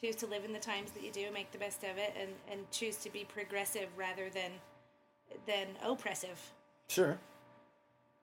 [0.00, 2.30] choose to live in the times that you do, make the best of it, and
[2.50, 4.50] and choose to be progressive rather than
[5.46, 6.40] than oppressive.
[6.88, 7.18] Sure.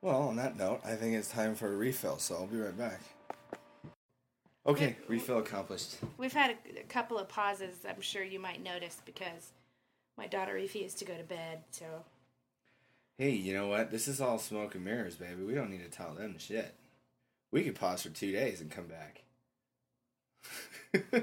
[0.02, 2.78] Well, on that note, I think it's time for a refill, so I'll be right
[2.78, 3.02] back.
[4.66, 5.98] Okay, refill accomplished.
[6.18, 7.78] We've had a, a couple of pauses.
[7.88, 9.54] I'm sure you might notice because
[10.18, 11.62] my daughter refused to go to bed.
[11.72, 11.86] So
[13.22, 13.92] Hey, you know what?
[13.92, 15.44] This is all smoke and mirrors, baby.
[15.44, 16.74] We don't need to tell them shit.
[17.52, 19.24] We could pause for two days and come back.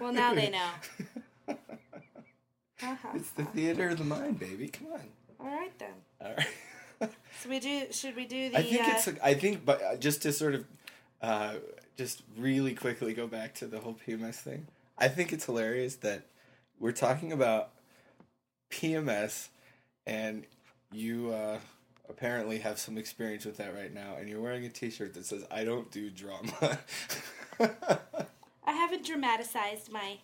[0.01, 0.69] well, now they know.
[3.15, 4.69] It's the theater of the mind, baby.
[4.69, 5.01] Come on.
[5.41, 5.95] All right then.
[6.21, 6.47] All right.
[7.41, 7.85] So we do.
[7.93, 8.59] Should we do the?
[8.59, 9.09] I think uh, it's.
[9.23, 10.65] I think, but uh, just to sort of,
[11.23, 11.55] uh,
[11.97, 14.67] just really quickly go back to the whole PMS thing.
[14.99, 16.27] I think it's hilarious that
[16.81, 17.71] we're talking about
[18.73, 19.51] PMS,
[20.07, 20.45] and
[20.91, 21.59] you uh,
[22.09, 25.45] apparently have some experience with that right now, and you're wearing a T-shirt that says
[25.51, 26.79] "I don't do drama."
[27.61, 30.19] I haven't dramatized my.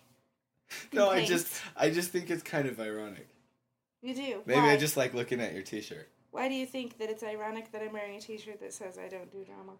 [0.93, 3.27] no, I just, I just think it's kind of ironic.
[4.01, 4.41] You do.
[4.45, 4.73] Maybe Why?
[4.73, 7.81] I just like looking at your T-shirt Why do you think that it's ironic that
[7.81, 9.73] I'm wearing a T-shirt that says I don't do drama?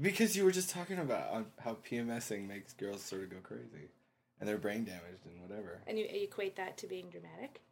[0.00, 3.90] because you were just talking about um, how PMSing makes girls sort of go crazy,
[4.40, 5.80] and they're brain damaged and whatever.
[5.86, 7.62] And you equate that to being dramatic?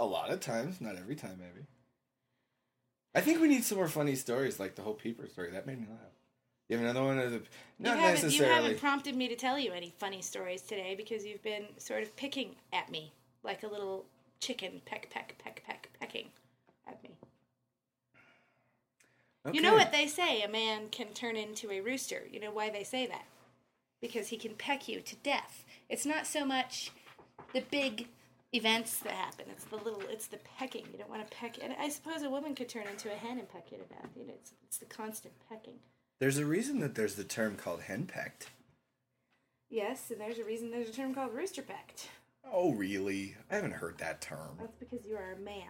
[0.00, 1.66] A lot of times, not every time, maybe.
[3.14, 5.50] I think we need some more funny stories, like the whole Peeper story.
[5.50, 5.98] That made me laugh.
[6.68, 7.42] You have another one of the
[7.78, 11.26] not you haven't, you haven't prompted me to tell you any funny stories today because
[11.26, 14.06] you've been sort of picking at me like a little
[14.40, 16.28] chicken, peck, peck, peck, peck, pecking
[16.86, 17.10] at me.
[19.52, 20.42] You know what they say?
[20.42, 22.22] A man can turn into a rooster.
[22.30, 23.24] You know why they say that?
[24.00, 25.64] Because he can peck you to death.
[25.88, 26.92] It's not so much
[27.52, 28.06] the big
[28.52, 29.46] events that happen.
[29.50, 30.02] It's the little.
[30.08, 30.86] It's the pecking.
[30.92, 31.58] You don't want to peck.
[31.62, 34.10] And I suppose a woman could turn into a hen and peck you to death.
[34.16, 35.78] You know, it's, it's the constant pecking.
[36.18, 38.48] There's a reason that there's the term called henpecked.
[39.70, 42.08] Yes, and there's a reason there's a term called rooster pecked.
[42.52, 43.36] Oh, really?
[43.50, 44.56] I haven't heard that term.
[44.58, 45.62] That's because you are a man.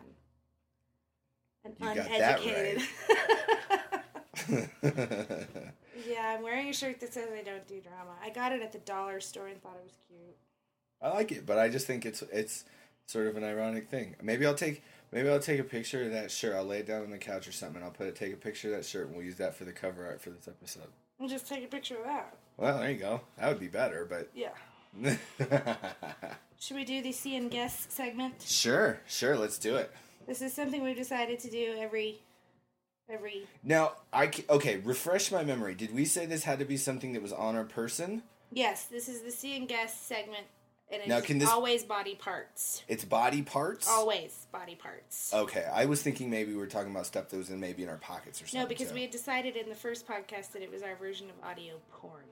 [1.64, 2.82] An You uneducated.
[4.48, 4.68] right.
[6.08, 8.12] yeah, I'm wearing a shirt that says I don't do drama.
[8.24, 10.36] I got it at the dollar store and thought it was cute.
[11.02, 12.64] I like it, but I just think it's it's
[13.06, 14.16] sort of an ironic thing.
[14.22, 14.82] Maybe I'll take
[15.12, 16.54] maybe I'll take a picture of that shirt.
[16.54, 17.82] I'll lay it down on the couch or something.
[17.82, 19.72] I'll put it, take a picture of that shirt, and we'll use that for the
[19.72, 20.88] cover art for this episode.
[21.18, 22.34] We'll just take a picture of that.
[22.56, 23.20] Well, there you go.
[23.38, 24.50] That would be better, but Yeah.
[26.58, 28.42] Should we do the see and guess segment?
[28.42, 29.36] sure, sure.
[29.36, 29.90] Let's do it.
[30.26, 32.20] This is something we've decided to do every
[33.08, 34.76] every Now, I okay.
[34.78, 35.74] Refresh my memory.
[35.74, 38.22] Did we say this had to be something that was on our person?
[38.52, 40.46] Yes, this is the see and guess segment
[40.92, 42.82] and it's Now, can this- always body parts.
[42.88, 43.88] It's body parts.
[43.88, 45.32] Always body parts.
[45.32, 47.88] Okay, I was thinking maybe we were talking about stuff that was in maybe in
[47.88, 48.60] our pockets or something.
[48.62, 51.28] no, because so- we had decided in the first podcast that it was our version
[51.30, 52.24] of audio porn.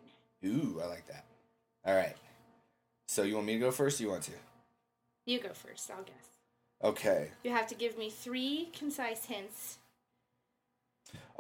[0.45, 1.25] Ooh, I like that.
[1.85, 2.17] All right.
[3.07, 4.01] So you want me to go first?
[4.01, 4.33] Or you want to?
[5.27, 6.15] You go first, I'll guess.
[6.83, 7.31] Okay.
[7.43, 9.79] You have to give me three concise hints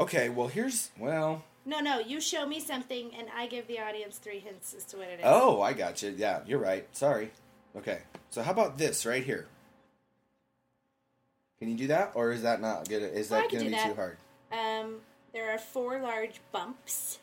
[0.01, 1.45] Okay, well here's well.
[1.69, 4.97] No, no, you show me something and I give the audience three hints as to
[4.97, 5.25] what it is.
[5.25, 6.15] Oh, I got you.
[6.17, 6.87] Yeah, you're right.
[6.97, 7.31] Sorry.
[7.77, 7.99] Okay,
[8.31, 9.47] so how about this right here?
[11.59, 13.03] Can you do that, or is that not good?
[13.03, 13.89] Is that going to be that.
[13.89, 14.17] too hard?
[14.51, 15.01] Um,
[15.35, 17.19] there are four large bumps.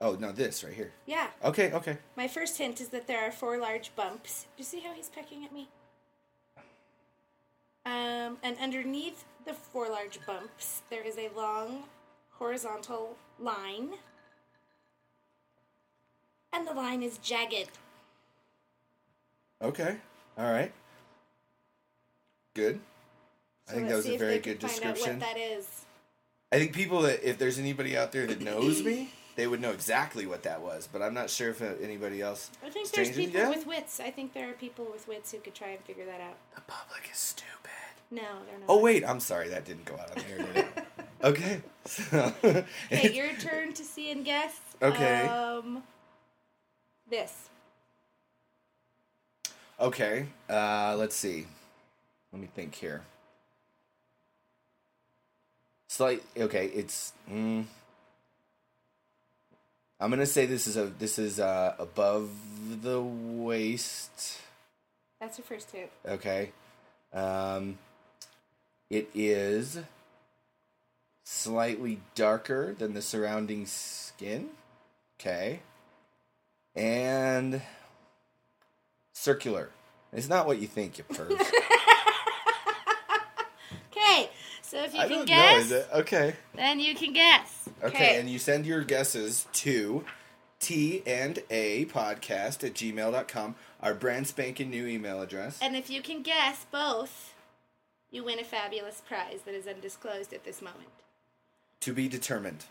[0.00, 0.90] Oh no, this right here.
[1.06, 1.28] Yeah.
[1.44, 1.98] Okay, okay.
[2.16, 4.48] My first hint is that there are four large bumps.
[4.56, 5.68] Do you see how he's pecking at me?
[7.86, 11.84] Um, and underneath the four large bumps, there is a long
[12.30, 13.90] horizontal line.
[16.52, 17.70] And the line is jagged.
[19.62, 19.96] Okay.
[20.38, 20.72] All right.
[22.54, 22.80] Good.
[23.68, 25.20] I So think that was a very good can find out description.
[25.20, 25.84] what that is.
[26.52, 29.70] I think people that if there's anybody out there that knows me, they would know
[29.70, 30.88] exactly what that was.
[30.92, 32.50] But I'm not sure if anybody else.
[32.64, 33.48] I think there's people yeah?
[33.48, 34.00] with wits.
[34.00, 36.36] I think there are people with wits who could try and figure that out.
[36.56, 37.70] The public is stupid.
[38.10, 38.66] No, they're not.
[38.68, 40.68] Oh wait, I'm sorry that didn't go out on the air.
[41.22, 41.62] Okay.
[41.86, 44.60] So, Okay, your turn to see and guess.
[44.82, 45.22] Okay.
[45.26, 45.82] Um,
[47.08, 47.48] this.
[49.80, 50.26] okay.
[50.48, 51.46] Uh, let's see.
[52.32, 53.00] Let me think here.
[55.88, 56.22] Slight.
[56.36, 57.14] Okay, it's.
[57.30, 57.64] Mm,
[59.98, 62.30] I'm gonna say this is a this is uh, above
[62.82, 64.38] the waist.
[65.18, 65.90] That's your first hint.
[66.06, 66.52] Okay.
[67.12, 67.78] Um,
[68.90, 69.78] it is
[71.32, 74.48] slightly darker than the surrounding skin.
[75.20, 75.60] Okay.
[76.74, 77.62] And
[79.12, 79.70] circular.
[80.12, 81.40] It's not what you think, you perv.
[83.92, 84.30] Okay,
[84.62, 85.58] so if you I can don't guess, know.
[85.60, 85.88] Is it?
[85.92, 86.34] Okay.
[86.54, 87.68] then you can guess.
[87.82, 90.04] Okay, and you send your guesses to
[90.58, 95.58] T and A podcast at gmail.com, our brand spanking new email address.
[95.60, 97.34] And if you can guess both,
[98.10, 100.88] you win a fabulous prize that is undisclosed at this moment.
[101.80, 102.64] To be determined.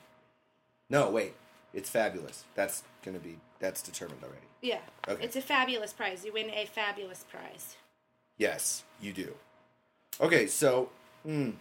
[0.90, 1.34] No, wait.
[1.74, 2.44] It's fabulous.
[2.56, 4.48] That's gonna be that's determined already.
[4.62, 4.80] Yeah.
[5.08, 5.24] Okay.
[5.24, 6.26] It's a fabulous prize.
[6.26, 7.76] You win a fabulous prize.
[8.38, 9.34] Yes, you do.
[10.22, 10.90] Okay, so
[11.24, 11.52] hmm,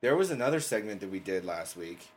[0.00, 2.08] there was another segment that we did last week,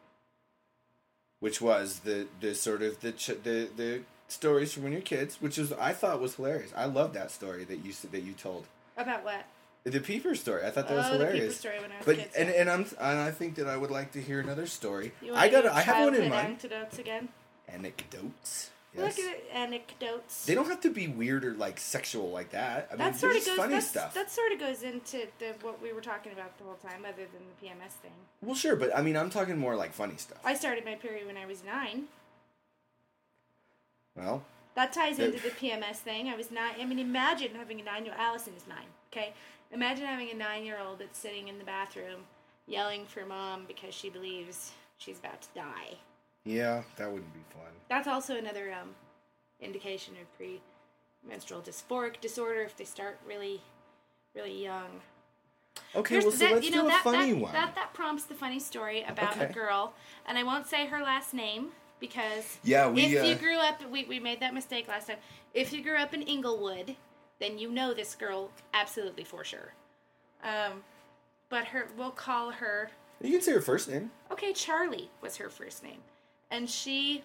[1.39, 5.37] which was the the sort of the ch- the the stories from when you're kids,
[5.41, 6.71] which was I thought was hilarious.
[6.75, 8.65] I love that story that you that you told.
[8.97, 9.45] About what?
[9.83, 10.63] The Peeper story.
[10.63, 11.39] I thought that was oh, hilarious.
[11.39, 12.29] Peeper story when I was But a kid.
[12.37, 15.11] and and I'm and I think that I would like to hear another story.
[15.21, 16.59] you I got I have one in mind.
[16.63, 17.29] Anecdotes again.
[17.67, 18.69] Anecdotes.
[18.95, 19.17] Yes.
[19.17, 20.45] Look at anecdotes.
[20.45, 22.89] They don't have to be weird or like sexual like that.
[22.89, 23.55] I mean, that they're sort of goes.
[23.55, 24.13] funny stuff.
[24.13, 27.23] That sort of goes into the, what we were talking about the whole time, other
[27.31, 28.11] than the PMS thing.
[28.41, 30.39] Well, sure, but I mean, I'm talking more like funny stuff.
[30.43, 32.03] I started my period when I was nine.
[34.15, 34.43] Well,
[34.75, 36.27] That ties into the PMS thing.
[36.27, 36.73] I was nine.
[36.79, 38.87] I mean, imagine having a nine year old Allison is nine.
[39.11, 39.33] Okay,
[39.71, 42.21] imagine having a nine year old that's sitting in the bathroom
[42.67, 45.95] yelling for mom because she believes she's about to die.
[46.45, 47.71] yeah, that wouldn't be fun.
[47.89, 48.89] That's also another um,
[49.59, 50.27] indication of
[51.23, 53.61] premenstrual dysphoric disorder if they start really,
[54.35, 55.01] really young.
[55.95, 57.53] Okay, Here's- well, so that- let's you know, do a that, funny that, one.
[57.53, 59.45] That that prompts the funny story about Okay.
[59.45, 59.93] a girl,
[60.25, 63.83] and I won't say her last name because Yeah, we, if you uh, grew up,
[63.89, 65.17] we we made that mistake last time.
[65.53, 66.95] If you grew up in Englewood,
[67.41, 69.73] then you know this girl absolutely for sure.
[70.43, 70.83] Um,
[71.49, 72.91] but her, we'll call her.
[73.21, 74.11] You can say her first name.
[74.31, 75.99] Okay, Charlie was her first name,
[76.49, 77.23] and she.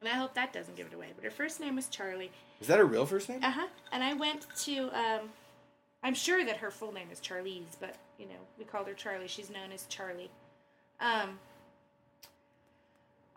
[0.00, 1.08] And I hope that doesn't give it away.
[1.14, 2.30] But her first name was Charlie.
[2.60, 3.40] Is that her real first name?
[3.42, 3.66] Uh huh.
[3.92, 4.88] And I went to.
[4.96, 5.28] Um,
[6.02, 9.28] I'm sure that her full name is Charlize, but you know we called her Charlie.
[9.28, 10.30] She's known as Charlie.
[11.00, 11.38] Um,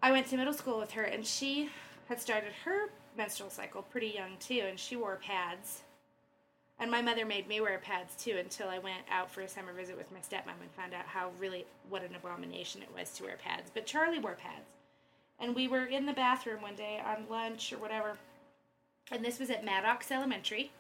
[0.02, 1.70] I went to middle school with her, and she
[2.08, 5.82] had started her menstrual cycle pretty young too, and she wore pads.
[6.80, 9.72] And my mother made me wear pads too until I went out for a summer
[9.72, 13.24] visit with my stepmom and found out how really what an abomination it was to
[13.24, 13.70] wear pads.
[13.72, 14.66] But Charlie wore pads.
[15.40, 18.18] And we were in the bathroom one day on lunch or whatever.
[19.12, 20.72] And this was at Maddox Elementary.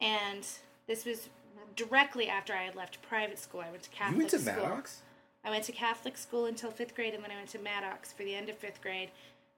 [0.00, 0.44] And
[0.88, 1.28] this was
[1.76, 3.60] directly after I had left private school.
[3.60, 4.54] I went to Catholic you went to school.
[4.54, 5.02] Maddox?
[5.44, 8.22] I went to Catholic school until fifth grade, and then I went to Maddox for
[8.22, 9.10] the end of fifth grade.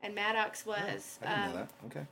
[0.05, 1.71] And Maddox was Oh, I didn't um, know that.
[1.87, 2.07] Okay.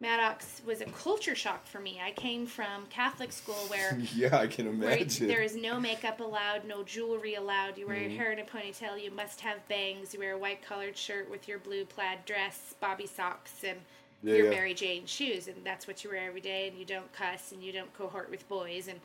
[0.00, 2.00] Maddox was a culture shock for me.
[2.04, 5.28] I came from Catholic school where yeah, I can imagine.
[5.28, 7.78] there is no makeup allowed, no jewelry allowed.
[7.78, 8.10] You wear Mm-hmm.
[8.10, 9.02] your hair in a ponytail.
[9.02, 10.12] You must have bangs.
[10.12, 13.78] You wear a white collared shirt with your blue plaid dress, bobby socks, and
[14.22, 14.50] Yeah, your yeah.
[14.50, 16.68] Mary Jane shoes, and that's what you wear every day.
[16.68, 19.00] And you don't cuss, and you don't cohort with boys, and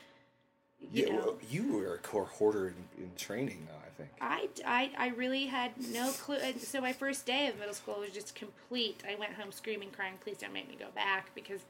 [0.93, 1.19] you yeah, know.
[1.19, 3.67] well, you were a cohorter in, in training.
[3.71, 4.09] I think.
[4.21, 6.39] I, I, I really had no clue.
[6.59, 9.03] So my first day of middle school was just complete.
[9.09, 11.61] I went home screaming, crying, please don't make me go back because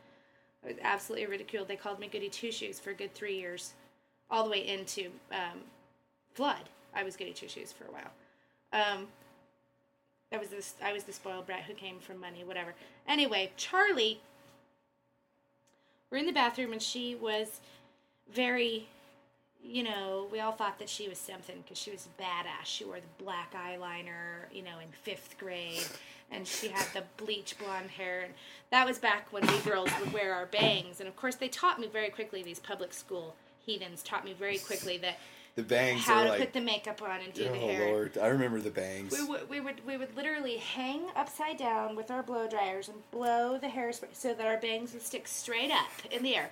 [0.63, 1.67] I was absolutely ridiculed.
[1.67, 3.73] They called me Goody Two Shoes for a good three years,
[4.29, 5.59] all the way into um,
[6.33, 6.69] flood.
[6.93, 8.11] I was goody two shoes for a while.
[8.73, 9.07] Um,
[10.31, 12.73] I was this I was the spoiled brat who came from money, whatever.
[13.07, 14.21] Anyway, Charlie
[16.11, 17.61] we're in the bathroom and she was
[18.33, 18.87] very
[19.63, 22.65] you know, we all thought that she was something because she was badass.
[22.65, 25.85] She wore the black eyeliner, you know, in fifth grade,
[26.31, 28.21] and she had the bleach blonde hair.
[28.21, 28.33] And
[28.71, 30.99] that was back when we girls would wear our bangs.
[30.99, 32.41] And of course, they taught me very quickly.
[32.41, 33.35] These public school
[33.65, 35.17] heathens taught me very quickly that
[35.59, 36.39] The bangs how to like.
[36.39, 37.87] put the makeup on and do oh the hair.
[37.91, 39.11] lord, I remember the bangs.
[39.11, 42.97] We would, we would we would literally hang upside down with our blow dryers and
[43.11, 46.49] blow the hairspray so that our bangs would stick straight up in the air.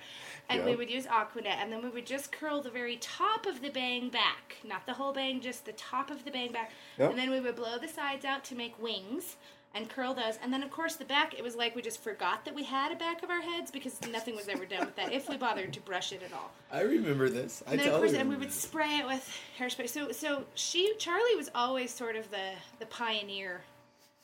[0.50, 3.60] And we would use Aquanet, and then we would just curl the very top of
[3.62, 6.70] the bang back, not the whole bang, just the top of the bang back.
[6.98, 7.10] Yep.
[7.10, 9.36] And then we would blow the sides out to make wings
[9.74, 10.38] and curl those.
[10.42, 12.92] And then of course the back, it was like we just forgot that we had
[12.92, 15.72] a back of our heads because nothing was ever done with that if we bothered
[15.74, 16.50] to brush it at all.
[16.72, 17.62] I remember this.
[17.66, 19.88] I And then of course, and we would spray it with hairspray.
[19.88, 23.62] So, so she, Charlie, was always sort of the the pioneer.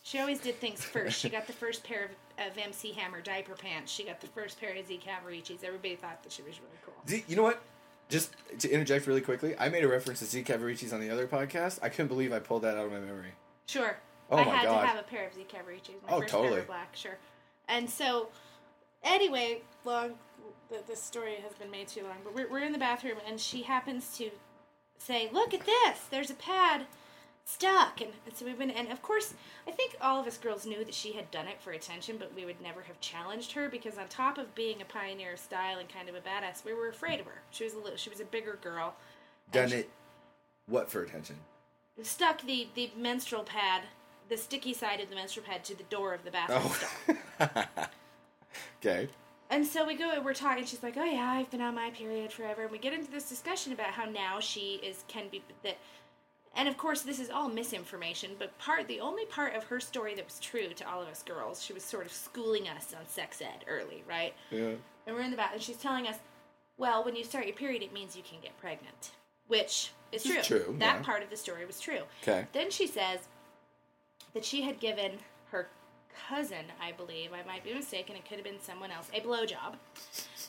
[0.03, 1.19] She always did things first.
[1.19, 3.91] She got the first pair of, of MC Hammer diaper pants.
[3.91, 5.65] She got the first pair of Z Cavariccis.
[5.65, 6.95] Everybody thought that she was really cool.
[7.09, 7.63] Z- you know what?
[8.11, 11.27] Just to interject really quickly, I made a reference to Z Cavaricci's on the other
[11.27, 11.79] podcast.
[11.83, 13.33] I couldn't believe I pulled that out of my memory.
[13.67, 13.97] Sure.
[14.31, 14.81] Oh I my had God.
[14.81, 15.95] to have a pair of Z Cavariccis.
[16.09, 16.61] My Oh, first pair totally.
[16.61, 17.19] were black, sure.
[17.69, 18.29] And so,
[19.03, 20.15] anyway, long.
[20.71, 23.39] The, the story has been made too long, but we're, we're in the bathroom, and
[23.39, 24.31] she happens to
[24.99, 26.01] say, "Look at this!
[26.11, 26.87] There's a pad
[27.45, 29.35] stuck." And, and so we've been, and of course,
[29.69, 32.35] I think all of us girls knew that she had done it for attention, but
[32.35, 35.79] we would never have challenged her because, on top of being a pioneer of style
[35.79, 37.43] and kind of a badass, we were afraid of her.
[37.51, 38.95] She was a little, she was a bigger girl.
[39.53, 39.91] Done she- it.
[40.67, 41.37] What for attention?
[42.03, 43.83] stuck the, the menstrual pad,
[44.29, 47.17] the sticky side of the menstrual pad, to the door of the bathroom oh.
[47.39, 47.51] stall.
[47.79, 47.87] Oh.
[48.85, 49.09] okay.
[49.51, 50.65] And so we go, and we're talking.
[50.65, 53.29] She's like, "Oh yeah, I've been on my period forever." And we get into this
[53.29, 55.77] discussion about how now she is can be that,
[56.57, 58.33] and of course this is all misinformation.
[58.39, 61.23] But part, the only part of her story that was true to all of us
[61.23, 64.35] girls, she was sort of schooling us on sex ed early, right?
[64.51, 64.73] Yeah.
[65.07, 66.17] And we're in the bath, and she's telling us,
[66.79, 69.13] "Well, when you start your period, it means you can get pregnant,"
[69.47, 70.43] which is true.
[70.43, 71.03] true, That yeah.
[71.03, 72.01] part of the story was true.
[72.23, 72.47] Okay.
[72.53, 73.21] Then she says
[74.35, 75.13] that she had given
[75.51, 75.69] her
[76.29, 79.77] cousin, I believe, I might be mistaken, it could have been someone else, a blowjob.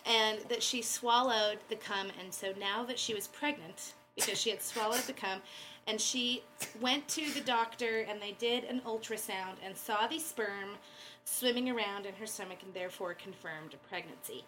[0.06, 4.50] And that she swallowed the cum, and so now that she was pregnant, because she
[4.50, 5.42] had swallowed the cum,
[5.88, 6.44] and she
[6.82, 10.78] went to the doctor and they did an ultrasound and saw the sperm
[11.26, 14.44] swimming around in her stomach and therefore confirmed a pregnancy.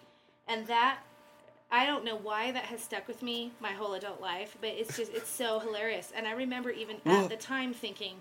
[0.48, 1.00] And that
[1.70, 4.98] I don't know why that has stuck with me my whole adult life, but it's
[4.98, 6.12] just it's so hilarious.
[6.16, 8.16] And I remember even at the time thinking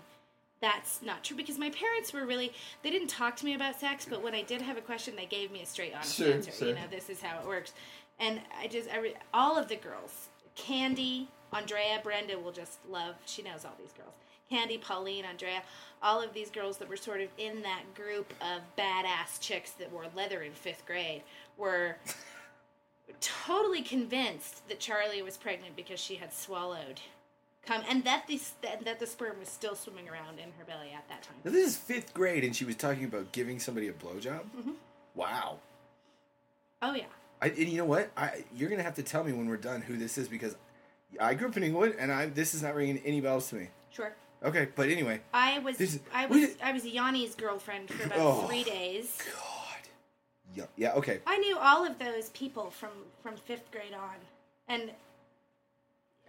[0.61, 2.51] that's not true because my parents were really
[2.83, 5.25] they didn't talk to me about sex, but when I did have a question, they
[5.25, 6.51] gave me a straight honest Sure, answer.
[6.51, 6.67] sure.
[6.69, 7.73] You know, this is how it works.
[8.19, 13.15] And I just I re, all of the girls, Candy, Andrea, Brenda will just love.
[13.25, 14.13] She knows all these girls.
[14.49, 15.61] Candy, Pauline, Andrea,
[16.01, 19.91] all of these girls that were sort of in that group of badass chicks that
[19.91, 21.21] wore leather in fifth grade
[21.57, 21.97] were
[23.19, 27.01] totally convinced that Charlie was pregnant because she had swallowed
[27.67, 30.91] cum, and that the that, that the sperm was still swimming around in her belly
[30.95, 31.53] at that Now, time.
[31.53, 34.41] this is fifth grade, and she was talking about giving somebody a blowjob.
[34.57, 34.71] Mm-hmm.
[35.15, 35.57] Wow.
[36.81, 37.05] Oh yeah,
[37.41, 38.09] I, and you know what?
[38.15, 40.55] I you're gonna have to tell me when we're done who this is because
[41.19, 43.69] I grew up in England, and I this is not ringing any bells to me.
[43.91, 44.13] sure.
[44.43, 48.47] Okay, but anyway, I was This I was I was Yanni's girlfriend for about Oh.
[48.47, 49.17] three days.
[49.25, 49.89] God,
[50.55, 51.19] yeah, yeah, okay.
[51.25, 52.91] I knew all of those people from
[53.23, 54.15] from fifth grade on,
[54.67, 54.91] and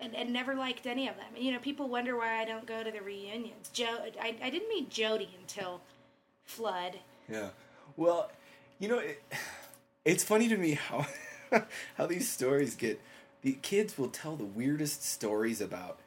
[0.01, 1.27] and and never liked any of them.
[1.37, 3.69] You know, people wonder why I don't go to the reunions.
[3.73, 5.81] Joe, I, I didn't meet Jody until
[6.45, 6.99] Flood.
[7.29, 7.49] Yeah.
[7.97, 8.31] Well,
[8.79, 9.23] you know, it,
[10.05, 11.07] it's funny to me how
[11.97, 13.01] how these stories get.
[13.43, 16.01] The kids will tell the weirdest stories about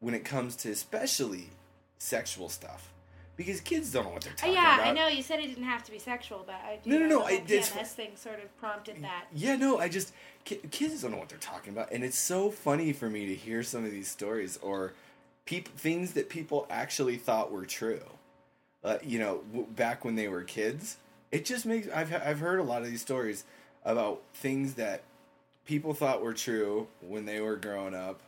[0.00, 1.50] when it comes to especially
[1.98, 2.90] sexual stuff
[3.36, 4.84] because kids don't know what they're Uh, talking yeah, about.
[4.86, 7.06] Yeah, I know you said it didn't have to be sexual, but I No, no,
[7.06, 9.26] no, The I- PMS thing sort of prompted that.
[9.34, 10.12] Yeah, no, I just
[10.44, 13.62] kids don't know what they're talking about, and it's so funny for me to hear
[13.62, 14.92] some of these stories or
[15.44, 18.02] peop- things that people actually thought were true.
[18.84, 20.96] Uh, you know, w- back when they were kids,
[21.32, 23.44] it just makes I've I've heard a lot of these stories
[23.84, 25.02] about things that
[25.64, 28.20] people thought were true when they were growing up,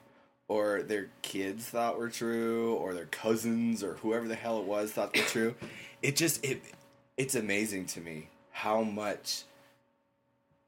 [0.49, 4.91] or their kids thought were true, or their cousins or whoever the hell it was
[4.93, 5.55] thought were true.
[6.03, 6.63] It just it
[7.17, 9.43] it's amazing to me how much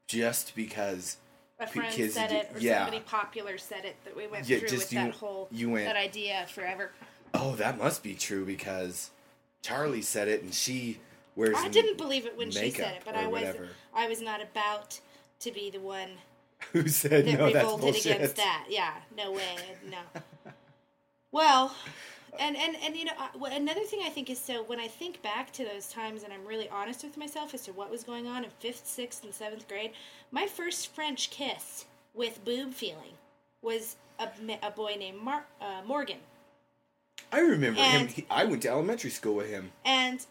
[0.07, 1.17] just because
[1.59, 2.79] a friend kids said it, or yeah.
[2.85, 5.85] somebody popular said it that we went Yeah, through with you- that whole you went-
[5.85, 6.91] that idea forever.
[7.33, 9.11] oh that must be true because
[9.61, 10.99] Charlie said it and she
[11.35, 13.69] wears I didn't believe it when she said it, but I was whatever.
[13.93, 14.99] I was not about
[15.39, 16.09] to be the one
[16.83, 18.65] who said that no that's revolted against that.
[18.69, 19.55] Yeah, no way,
[19.89, 20.21] no.
[21.31, 21.75] Well,
[22.39, 25.21] and and and you know, uh, another thing I think is so when I think
[25.21, 28.27] back to those times, and I'm really honest with myself as to what was going
[28.27, 29.91] on in fifth, sixth, and seventh grade.
[30.31, 33.13] My first French kiss with boob feeling
[33.61, 34.27] was a,
[34.63, 36.17] a boy named Mar- uh, Morgan,
[37.31, 38.07] I remember him.
[38.07, 39.71] He, I went to elementary school with him.
[39.85, 40.25] and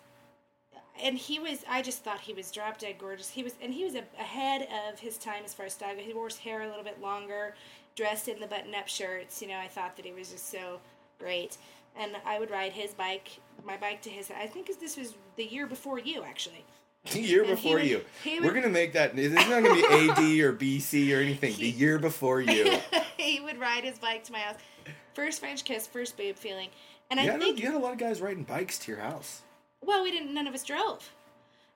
[1.03, 1.65] and he was.
[1.69, 3.29] I just thought he was drop dead gorgeous.
[3.31, 5.95] He was, and he was a, ahead of his time as far as style.
[5.97, 7.55] He wore his hair a little bit longer,
[7.97, 9.41] dressed in the button-up shirts.
[9.43, 10.81] You know, I thought that he was just so
[11.19, 11.57] great.
[11.99, 13.29] And I would ride his bike,
[13.65, 14.31] my bike to his.
[14.31, 16.65] I think this was the year before you, actually.
[17.13, 18.03] The year And before would- you.
[18.23, 19.19] he We're gonna make that.
[19.19, 21.57] It's not gonna be AD or BC or anything.
[21.57, 22.77] The year before you.
[23.17, 24.57] he would ride his bike to my house.
[25.15, 26.69] First French kiss, first boob feeling.
[27.11, 29.41] And You I think you had a lot of guys riding bikes to your house.
[29.83, 30.35] Well, we didn't.
[30.35, 31.11] None of us drove,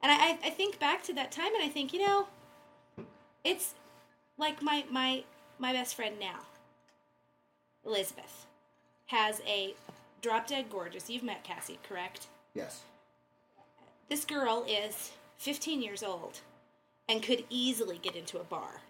[0.02, 2.28] and I, I, think back to that time, and I think you know,
[3.42, 3.74] it's
[4.38, 5.24] like my my
[5.58, 6.40] my best friend now,
[7.84, 8.46] Elizabeth,
[9.06, 9.74] has a
[10.20, 11.08] drop dead gorgeous.
[11.08, 12.26] You've met Cassie, correct?
[12.54, 12.82] Yes.
[14.08, 16.40] This girl is 15 years old,
[17.08, 18.82] and could easily get into a bar.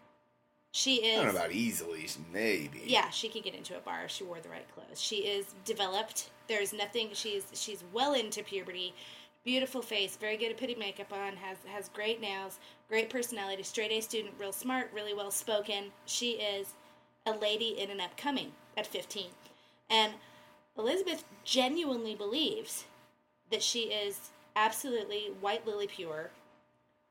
[0.73, 1.21] She is.
[1.21, 2.83] I don't know about easily, maybe.
[2.85, 5.01] Yeah, she could get into a bar if she wore the right clothes.
[5.01, 6.31] She is developed.
[6.49, 7.11] There's nothing.
[7.13, 8.95] She's she's well into puberty.
[9.45, 11.37] Beautiful face, very good at putting makeup on.
[11.37, 13.63] Has has great nails, great personality.
[13.63, 15.93] Straight A student, real smart, really well spoken.
[16.07, 16.75] She is
[17.27, 19.27] a lady in an upcoming at 15,
[19.91, 20.15] and
[20.77, 22.85] Elizabeth genuinely believes
[23.51, 26.31] that she is absolutely white lily pure.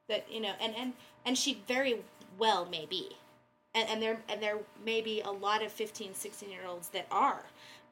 [0.07, 0.93] That you know, and and
[1.25, 2.01] and she very
[2.37, 3.17] well may be
[3.75, 7.07] and, and there and there may be a lot of 15 16 year olds that
[7.11, 7.43] are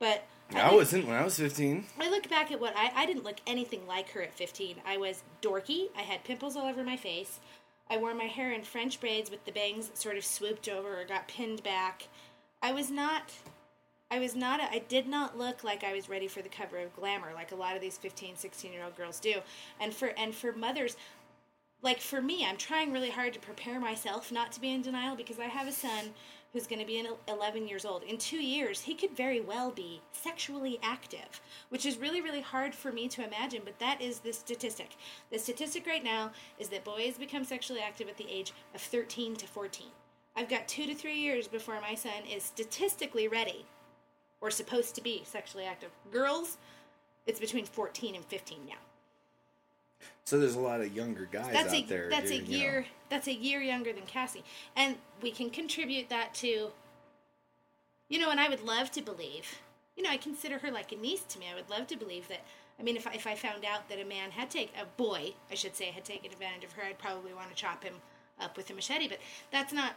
[0.01, 1.85] but I look- wasn't when I was 15.
[1.99, 4.97] I look back at what I, I didn't look anything like her at 15 i
[4.97, 5.87] was dorky.
[5.97, 7.39] I had pimples all over my face.
[7.89, 11.05] I wore my hair in french braids with the bangs sort of swooped over or
[11.05, 12.07] got pinned back.
[12.61, 13.31] I was not
[14.09, 16.77] i was not a, i did not look like i was ready for the cover
[16.79, 19.35] of glamour like a lot of these 15 16 year old girls do.
[19.79, 20.97] And for and for mothers
[21.81, 25.15] like for me, I'm trying really hard to prepare myself not to be in denial
[25.15, 26.13] because I have a son
[26.53, 28.03] who's going to be in 11 years old.
[28.03, 32.75] In two years, he could very well be sexually active, which is really, really hard
[32.75, 34.95] for me to imagine, but that is the statistic.
[35.31, 39.35] The statistic right now is that boys become sexually active at the age of 13
[39.37, 39.87] to 14.
[40.35, 43.65] I've got two to three years before my son is statistically ready
[44.41, 45.91] or supposed to be sexually active.
[46.11, 46.57] Girls,
[47.25, 48.75] it's between 14 and 15 now.
[50.25, 52.09] So there's a lot of younger guys that's out a there.
[52.09, 52.63] that's a you know.
[52.63, 54.43] year that's a year younger than Cassie,
[54.75, 56.71] and we can contribute that to.
[58.09, 59.59] You know, and I would love to believe.
[59.95, 61.45] You know, I consider her like a niece to me.
[61.51, 62.41] I would love to believe that.
[62.79, 65.33] I mean, if I, if I found out that a man had taken a boy,
[65.49, 67.93] I should say, had taken advantage of her, I'd probably want to chop him
[68.39, 69.07] up with a machete.
[69.07, 69.19] But
[69.51, 69.93] that's not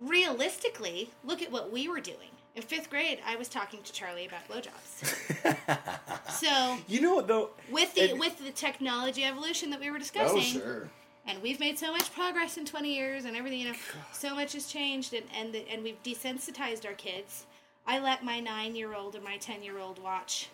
[0.00, 1.10] realistically.
[1.24, 3.18] Look at what we were doing in fifth grade.
[3.26, 6.30] I was talking to Charlie about blowjobs.
[6.30, 7.50] so You know though?
[7.70, 10.88] with the And- with the technology evolution that we were Oh discussing sure.
[11.26, 13.78] and we've made so much progress in 20 years and everything you know
[14.12, 17.46] so much has changed and and, the, and we've desensitized our kids
[17.86, 20.48] i let my nine year old and my 10 year old watch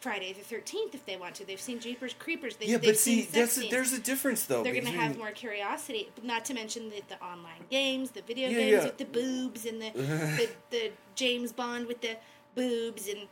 [0.00, 3.22] friday the 13th if they want to they've seen jeepers creepers they've, Yeah, but see,
[3.22, 4.62] that's a, there's a difference though.
[4.62, 8.48] they're going to have more curiosity not to mention the, the online games the video
[8.48, 8.84] Yeah, games yeah.
[8.84, 12.16] with the boobs and the, the the james bond with the
[12.54, 13.28] boobs and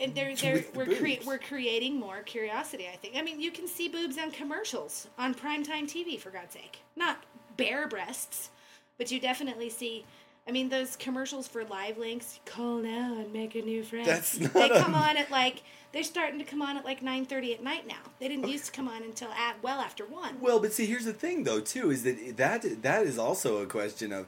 [0.00, 3.14] and they're, they're, we're, crea- we're creating more curiosity, I think.
[3.14, 6.78] I mean, you can see boobs on commercials on primetime TV, for God's sake.
[6.96, 7.22] Not
[7.58, 8.48] bare breasts,
[8.96, 10.06] but you definitely see.
[10.48, 14.06] I mean, those commercials for LiveLinks, call now and make a new friend.
[14.06, 17.02] That's not They a- come on at like they're starting to come on at like
[17.02, 17.98] nine thirty at night now.
[18.20, 20.40] They didn't used to come on until at well after one.
[20.40, 23.66] Well, but see, here's the thing, though, too, is that that that is also a
[23.66, 24.26] question of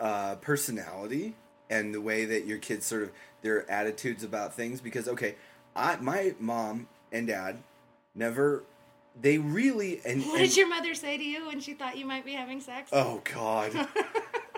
[0.00, 1.34] uh, personality
[1.68, 3.10] and the way that your kids sort of
[3.42, 4.80] their attitudes about things.
[4.80, 5.34] Because okay,
[5.76, 7.58] I my mom and dad
[8.14, 8.62] never
[9.20, 12.06] they really and, What and- did your mother say to you when she thought you
[12.06, 12.88] might be having sex?
[12.92, 13.72] oh god.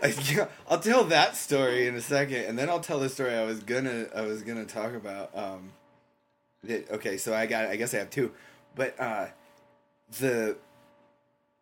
[0.03, 3.35] I, yeah, I'll tell that story in a second, and then I'll tell the story
[3.35, 5.31] I was gonna I was gonna talk about.
[5.37, 5.73] Um,
[6.65, 8.33] that, okay, so I got I guess I have two,
[8.75, 9.27] but uh,
[10.19, 10.57] the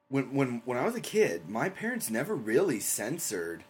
[0.08, 3.64] when when when I was a kid, my parents never really censored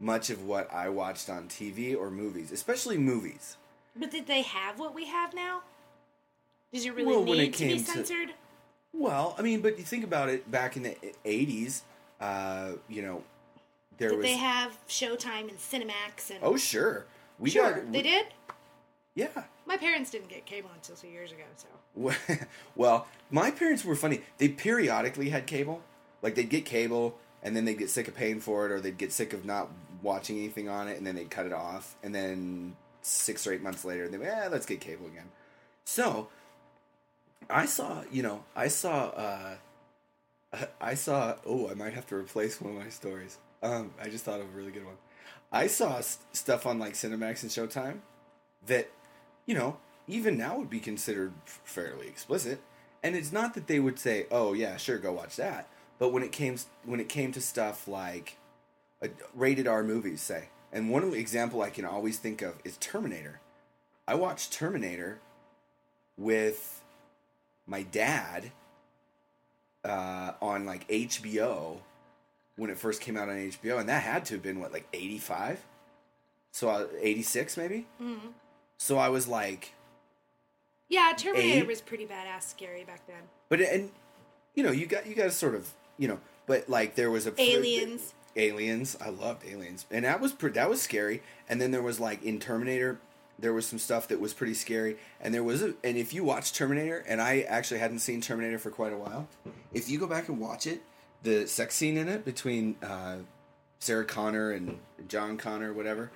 [0.00, 3.56] much of what I watched on TV or movies, especially movies.
[3.96, 5.62] But did they have what we have now?
[6.72, 8.30] Did you really Well, need it to be came to- censored?
[8.92, 11.82] Well, I mean, but you think about it, back in the '80s,
[12.20, 13.22] uh, you know,
[13.98, 16.38] there Did was they have Showtime and Cinemax and?
[16.42, 17.06] oh sure,
[17.38, 18.26] we sure, got they did.
[19.14, 19.44] yeah.
[19.66, 22.44] My parents didn't get cable until two years ago, so
[22.76, 24.20] well, my parents were funny.
[24.38, 25.80] They periodically had cable.
[26.22, 28.98] Like they'd get cable and then they'd get sick of paying for it or they'd
[28.98, 29.70] get sick of not
[30.02, 33.62] watching anything on it and then they'd cut it off and then six or eight
[33.62, 35.30] months later, they went, eh, let's get cable again.
[35.84, 36.28] So
[37.50, 39.54] I saw, you know, I saw, uh,
[40.80, 41.36] I saw.
[41.46, 43.38] Oh, I might have to replace one of my stories.
[43.64, 44.96] Um, I just thought of a really good one.
[45.50, 48.00] I saw st- stuff on like Cinemax and Showtime
[48.66, 48.90] that,
[49.46, 52.60] you know, even now would be considered f- fairly explicit.
[53.02, 56.22] And it's not that they would say, "Oh yeah, sure, go watch that." But when
[56.22, 58.36] it came when it came to stuff like
[59.02, 63.40] uh, rated R movies, say, and one example I can always think of is Terminator.
[64.06, 65.20] I watched Terminator
[66.18, 66.82] with
[67.66, 68.52] my dad
[69.84, 71.78] uh, on like HBO
[72.56, 74.86] when it first came out on HBO, and that had to have been what like
[74.92, 75.64] eighty five,
[76.52, 77.86] so uh, eighty six maybe.
[78.00, 78.28] Mm-hmm.
[78.76, 79.72] So I was like,
[80.88, 81.66] Yeah, Terminator Eight.
[81.66, 83.22] was pretty badass, scary back then.
[83.48, 83.90] but and
[84.54, 87.26] you know you got you got to sort of you know, but like there was
[87.26, 88.14] a Aliens.
[88.36, 88.96] Aliens.
[89.00, 91.22] I loved Aliens, and that was pre- that was scary.
[91.48, 92.98] And then there was like in Terminator,
[93.38, 94.96] there was some stuff that was pretty scary.
[95.20, 98.58] And there was a, and if you watch Terminator, and I actually hadn't seen Terminator
[98.58, 99.28] for quite a while,
[99.72, 100.82] if you go back and watch it,
[101.24, 103.16] the sex scene in it between uh,
[103.80, 106.10] Sarah Connor and John Connor, whatever,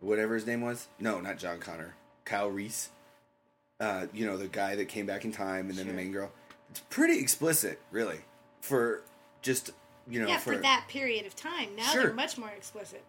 [0.00, 2.90] whatever his name was, no, not John Connor, Kyle Reese.
[3.80, 6.30] Uh, you know the guy that came back in time, and then the main girl.
[6.70, 8.20] It's pretty explicit, really,
[8.60, 9.02] for
[9.40, 9.70] just
[10.08, 11.74] you know yeah, for, for, that period of time.
[11.76, 12.04] Now Sure.
[12.04, 13.02] they're much more explicit.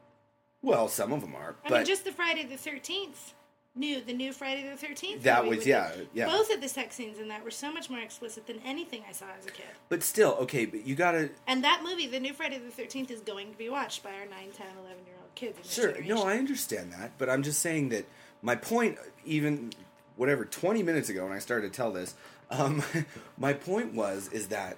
[0.64, 3.34] Well, some of them are, I but mean, just the Friday the Thirteenth,
[3.76, 5.24] new the new Friday the Thirteenth.
[5.24, 6.26] That was- yeah, yeah.
[6.28, 9.12] Both of the sex scenes in that were so much more explicit than anything I
[9.12, 9.66] saw as a kid.
[9.90, 10.66] but still, okay.
[10.66, 13.70] But you gotta And that movie, the new Friday the Thirteenth, is going to be
[13.70, 15.72] watched by our 9, 10, 11 year old kids.
[15.74, 16.00] Sure.
[16.04, 16.24] No.
[16.24, 18.06] I understand that, but I'm just saying that
[18.42, 19.72] my point, even
[20.16, 22.14] whatever, 20 minutes ago when I started to tell this,
[22.52, 22.84] um,
[23.38, 24.78] my point was is that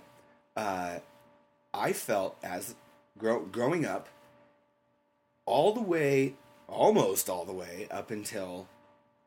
[0.56, 1.00] uh,
[1.74, 2.76] I felt as
[3.18, 4.08] grow, growing up,
[5.46, 6.36] all the way,
[6.68, 8.68] almost all the way up until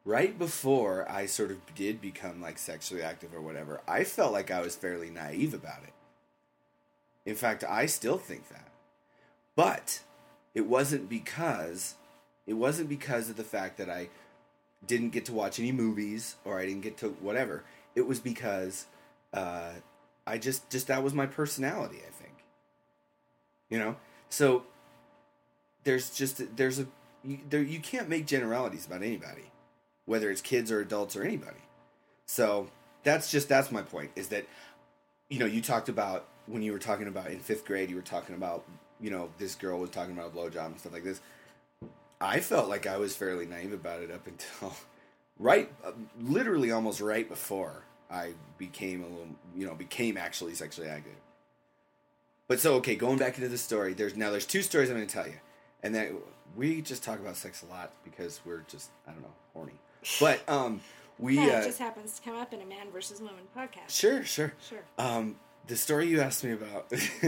[0.09, 4.51] right before I sort of did become like sexually active or whatever, I felt like
[4.51, 5.93] I was fairly naive about it.
[7.29, 8.69] In fact, I still think that.
[9.55, 10.01] But
[10.55, 11.95] it wasn't because
[12.47, 14.09] it wasn't because of the fact that I
[14.87, 17.65] didn't get to watch any movies or I didn't get to whatever.
[17.95, 18.87] It was because
[19.35, 19.73] uh,
[20.27, 21.99] I just just that was my personality.
[21.99, 22.35] I think.
[23.69, 23.97] You know,
[24.31, 24.63] so
[25.85, 26.87] there's just there's a
[27.23, 29.51] you, there you can't make generalities about anybody,
[30.09, 31.61] whether it's kids or adults or anybody.
[32.27, 32.69] So
[33.05, 34.11] that's just that's my point.
[34.17, 34.47] Is that
[35.29, 38.03] you know you talked about when you were talking about in fifth grade you were
[38.03, 38.65] talking about
[39.01, 41.21] you know this girl was talking about a blowjob and stuff like this.
[42.21, 44.75] I felt like I was fairly naive about it up until
[45.39, 50.89] right, uh, literally almost right before I became a little, you know, became actually sexually
[50.89, 51.13] active.
[52.49, 55.07] But so okay, going back into the story, there's now there's two stories I'm going
[55.07, 55.39] to tell you,
[55.83, 56.17] and then
[56.57, 59.75] we just talk about sex a lot because we're just I don't know horny,
[60.21, 60.81] but um
[61.19, 63.89] we Yeah, uh, it just happens to come up in a man versus woman podcast.
[63.91, 64.79] sure sure Sure.
[64.99, 65.37] um,
[65.67, 66.91] the story you asked me about,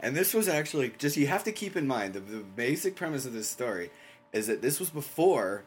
[0.00, 3.24] and this was actually just you have to keep in mind the, the basic premise
[3.24, 3.90] of this story
[4.32, 5.64] is that this was before.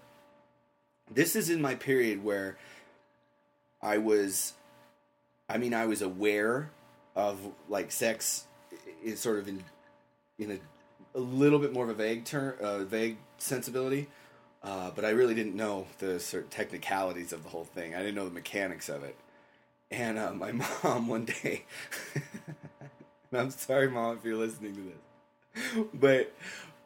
[1.10, 2.58] This is in my period where
[3.82, 4.54] I was,
[5.50, 6.70] I mean, I was aware
[7.16, 8.46] of like sex,
[9.04, 9.64] is sort of in
[10.38, 14.08] in a, a little bit more of a vague term, uh, vague sensibility.
[14.64, 17.96] Uh, but I really didn't know the certain technicalities of the whole thing.
[17.96, 19.16] I didn't know the mechanics of it.
[19.90, 20.52] And uh, my
[20.84, 21.64] mom one day,
[23.32, 26.32] and I'm sorry, mom, if you're listening to this, but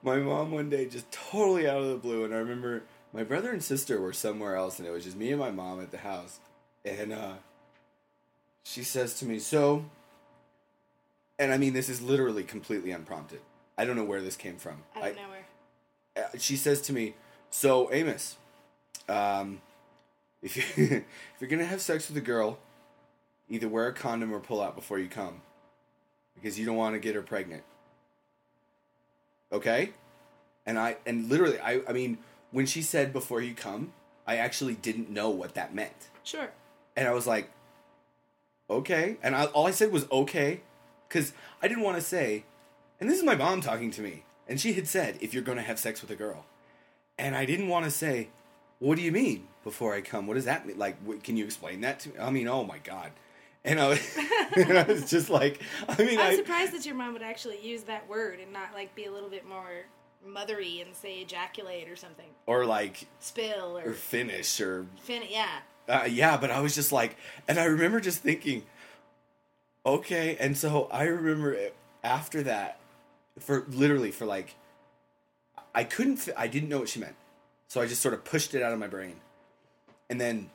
[0.04, 2.84] my mom one day just totally out of the blue, and I remember
[3.14, 5.82] my brother and sister were somewhere else, and it was just me and my mom
[5.82, 6.40] at the house,
[6.84, 7.34] and uh,
[8.64, 9.86] she says to me, "So,"
[11.38, 13.42] and I mean, this is literally completely unprompted.
[13.78, 14.84] I don't know where this came from.
[14.96, 16.26] I don't know where.
[16.26, 17.14] uh, she says to me,
[17.56, 18.36] "So Amos,
[19.08, 19.62] um,
[20.42, 22.60] if you if you're gonna have sex with a girl,
[23.50, 25.42] either wear a condom or pull out before you come,
[26.36, 27.64] because you don't want to get her pregnant."
[29.54, 29.92] Okay,
[30.66, 32.18] and I and literally, I I mean,
[32.52, 33.94] when she said before you come,
[34.28, 36.50] I actually didn't know what that meant, Sure.
[36.98, 37.50] and I was like,
[38.70, 40.60] "Okay," and I, all I said was "Okay,"
[41.08, 42.44] because I didn't want to say,
[43.00, 45.62] and this is my mom talking to me, and she had said, "If you're gonna
[45.62, 46.46] have sex with a girl."
[47.18, 48.30] And I didn't want to say,
[48.80, 50.28] "What do you mean before I come?
[50.28, 50.78] What does that mean?
[50.78, 53.12] Like, what, can you explain that to me?" I mean, oh my god!
[53.64, 54.18] And I was,
[54.56, 57.60] and I was just like, I mean, I'm I, surprised that your mom would actually
[57.62, 59.86] use that word and not like be a little bit more
[60.28, 65.24] mothery and say ejaculate or something, or like, spill or or finish, or fin.
[65.30, 65.48] Yeah.
[65.90, 66.38] uh, yeah.
[66.38, 67.18] But I was just like,
[67.48, 68.64] and I remember just thinking,
[69.86, 70.38] okay.
[70.40, 71.58] And so I remember
[72.04, 72.80] after that,
[73.40, 74.56] for literally for like,
[75.76, 77.16] I couldn't, fi- I didn't know what she meant.
[77.68, 79.16] So I just sort of pushed it out of my brain.
[80.10, 80.50] And then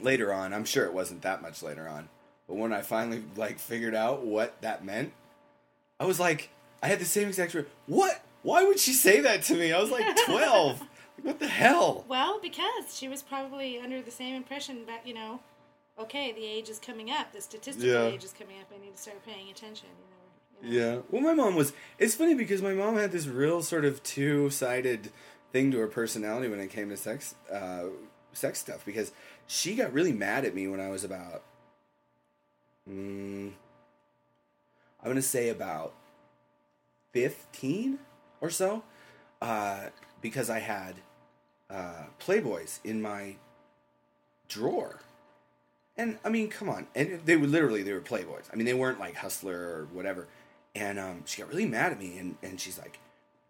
[0.00, 2.08] later on, I'm sure it wasn't that much later on,
[2.48, 5.12] but when I finally like figured out what that meant,
[6.00, 6.50] I was like,
[6.82, 7.54] I had the same exact.
[7.54, 8.20] re- What?
[8.42, 9.72] Why would she say that to me?
[9.72, 10.80] I was like 12.
[10.80, 10.88] Like,
[11.22, 12.04] what the hell?
[12.08, 15.38] Well, because she was probably under the same impression that you know,
[15.98, 18.06] okay, the age is coming up, the statistical Yeah.
[18.06, 18.66] age is coming up.
[18.74, 19.88] I need to start paying attention.
[19.90, 20.21] You know.
[20.62, 20.98] Yeah.
[21.10, 21.72] Well, my mom was.
[21.98, 25.10] It's funny because my mom had this real sort of two-sided
[25.52, 27.86] thing to her personality when it came to sex, uh,
[28.32, 28.84] sex stuff.
[28.84, 29.12] Because
[29.46, 31.42] she got really mad at me when I was about.
[32.88, 33.52] Mm,
[35.02, 35.94] I'm gonna say about
[37.12, 37.98] fifteen
[38.40, 38.84] or so,
[39.40, 39.86] uh,
[40.20, 40.94] because I had
[41.70, 43.36] uh, Playboys in my
[44.48, 45.00] drawer.
[45.96, 46.86] And I mean, come on.
[46.94, 48.44] And they were literally they were Playboys.
[48.52, 50.28] I mean, they weren't like Hustler or whatever.
[50.74, 52.98] And um, she got really mad at me, and, and she's like,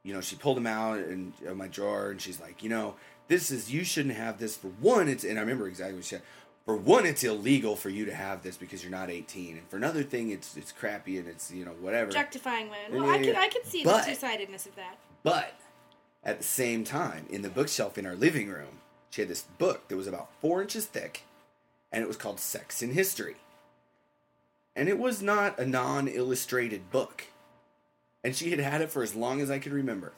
[0.03, 2.97] you know, she pulled them out in, in my drawer, and she's like, you know,
[3.28, 4.57] this is you shouldn't have this.
[4.57, 6.23] For one, it's and I remember exactly what she said.
[6.65, 9.77] For one, it's illegal for you to have this because you're not 18, and for
[9.77, 12.07] another thing, it's it's crappy and it's you know whatever.
[12.09, 13.01] Objectifying women.
[13.03, 13.40] Well, Yeah, I could yeah.
[13.40, 14.97] I could see But- the two sidedness of that.
[15.23, 15.55] But
[16.24, 18.81] at the same time, in the bookshelf in our living room,
[19.11, 21.23] she had this book that was about four inches thick,
[21.93, 23.36] and it was called Sex in History.
[24.74, 27.24] And it was not a non illustrated book.
[28.24, 30.12] And she had had it for as long as I could remember.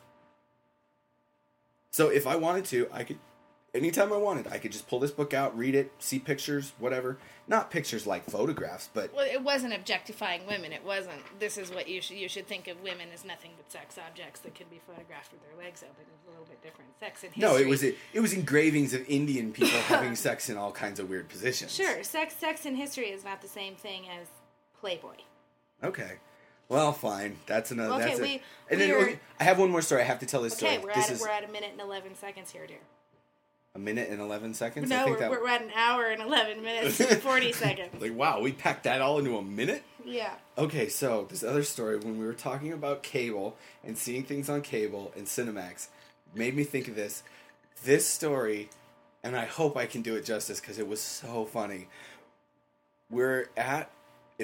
[1.91, 3.19] So if I wanted to, I could,
[3.73, 7.19] anytime I wanted, I could just pull this book out, read it, see pictures, whatever.
[7.47, 10.73] Not pictures like photographs, but Well, it wasn't objectifying women.
[10.73, 11.21] It wasn't.
[11.39, 14.41] This is what you should you should think of women as nothing but sex objects
[14.41, 16.05] that can be photographed with their legs open.
[16.15, 16.91] It's a little bit different.
[16.99, 17.49] Sex in history.
[17.49, 20.99] no, it was it, it was engravings of Indian people having sex in all kinds
[20.99, 21.75] of weird positions.
[21.75, 24.29] Sure, sex sex in history is not the same thing as
[24.81, 25.15] Playboy.
[25.83, 26.13] Okay.
[26.69, 27.37] Well, fine.
[27.47, 27.95] That's another.
[27.95, 28.43] Okay, that's we- it.
[28.71, 30.03] And then are- okay, I have one more story.
[30.03, 30.85] I have to tell this Okay, story.
[30.85, 32.79] we're at is we're at a minute and eleven seconds here, dear.
[33.75, 34.91] a minute and eleven seconds.
[34.91, 35.31] I No, think we're, that.
[35.31, 38.01] we're at an hour and eleven minutes and forty seconds.
[38.01, 39.83] like wow, we packed that all into a minute.
[40.05, 40.33] Yeah.
[40.57, 44.63] Okay, so this other story when we were talking about cable and seeing things on
[44.63, 45.89] cable and Cinemax
[46.35, 47.23] made me think of this.
[47.85, 48.71] This story,
[49.23, 51.89] and I hope I can do it justice because it was so funny.
[53.11, 53.91] We're at.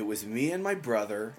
[0.00, 1.34] It was me and my brother,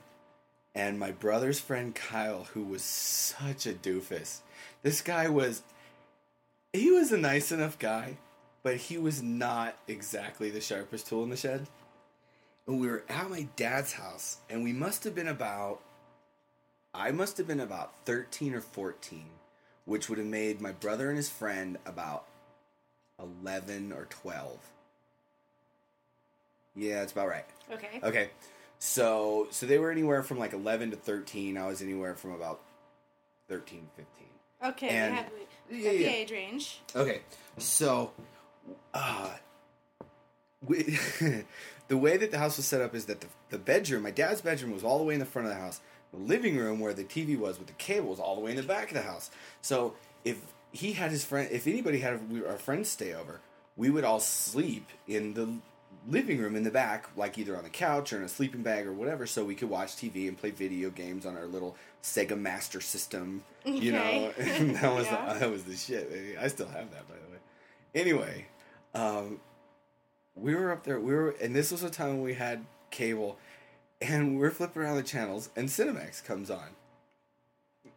[0.75, 4.41] and my brother's friend Kyle, who was such a doofus.
[4.83, 5.63] This guy was.
[6.71, 8.17] He was a nice enough guy,
[8.61, 11.65] but he was not exactly the sharpest tool in the shed
[12.67, 15.81] and we were at my dad's house and we must have been about
[16.93, 19.25] i must have been about 13 or 14
[19.85, 22.27] which would have made my brother and his friend about
[23.19, 24.59] 11 or 12
[26.76, 27.99] yeah that's about right Okay.
[28.03, 28.30] okay
[28.80, 32.61] so so they were anywhere from like 11 to 13 i was anywhere from about
[33.49, 34.07] 13 15
[34.64, 34.89] Okay.
[34.89, 35.31] And- we have,
[35.72, 36.07] we Yeah, yeah.
[36.10, 36.81] age range.
[36.95, 37.22] Okay,
[37.57, 38.11] so
[38.93, 39.31] uh,
[40.65, 40.99] we,
[41.88, 44.41] the way that the house was set up is that the, the bedroom, my dad's
[44.41, 45.80] bedroom, was all the way in the front of the house.
[46.14, 48.57] The living room, where the TV was with the cable, was all the way in
[48.57, 49.31] the back of the house.
[49.61, 50.39] So if
[50.72, 53.39] he had his friend, if anybody had our friends stay over,
[53.76, 55.56] we would all sleep in the
[56.10, 58.88] living room in the back, like either on the couch or in a sleeping bag
[58.88, 62.40] or whatever, so we could watch TV and play video games on our little Sega
[62.40, 63.44] Master System.
[63.65, 63.99] You know,
[64.38, 64.57] Okay.
[64.57, 65.34] and that was Yeah.
[65.34, 66.38] the, that was the shit.
[66.40, 67.38] I still have that, by the way.
[67.94, 68.45] Anyway,
[68.95, 69.40] um,
[70.36, 70.99] we were up there.
[70.99, 73.38] We were, and this was a time when we had cable,
[74.02, 76.69] and we're flipping around the channels, and Cinemax comes on,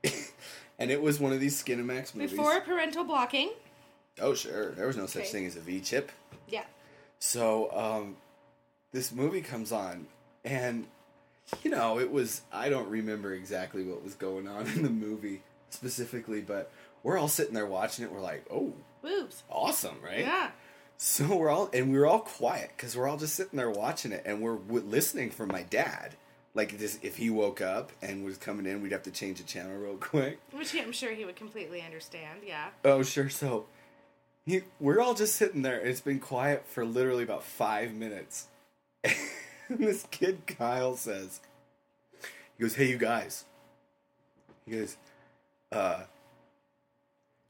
[0.79, 2.33] and it was one of these Skinemax movies.
[2.33, 3.53] Before parental blocking.
[4.21, 5.31] Oh sure, there was no such Okay.
[5.31, 6.13] thing as a V chip.
[6.49, 6.65] Yeah.
[7.19, 8.17] So um,
[8.93, 10.07] this movie comes on,
[10.45, 10.87] and
[11.63, 15.43] you know, it was I don't remember exactly what was going on in the movie
[15.71, 16.71] specifically, but
[17.03, 18.13] we're all sitting there watching it.
[18.13, 18.73] We're like, oh,
[19.03, 19.43] Boobs.
[19.51, 20.21] awesome, right?
[20.21, 20.51] Yeah.
[20.97, 24.13] So we're all and we were all quiet because we're all just sitting there watching
[24.13, 26.15] it, and we're w- listening for my dad.
[26.57, 29.45] Like this, if he woke up and was coming in, we'd have to change the
[29.45, 30.39] channel real quick.
[30.53, 32.43] Which I'm sure he would completely understand.
[32.47, 32.69] Yeah.
[32.85, 33.29] Oh, sure.
[33.29, 33.67] So
[34.47, 35.81] he, we're all just sitting there.
[35.81, 38.49] It's been quiet for literally about five minutes.
[39.05, 39.15] and
[39.79, 41.41] this kid, Kyle, says,
[42.57, 43.45] he goes, Hey, you guys.
[44.67, 44.97] He goes,
[45.73, 46.03] uh,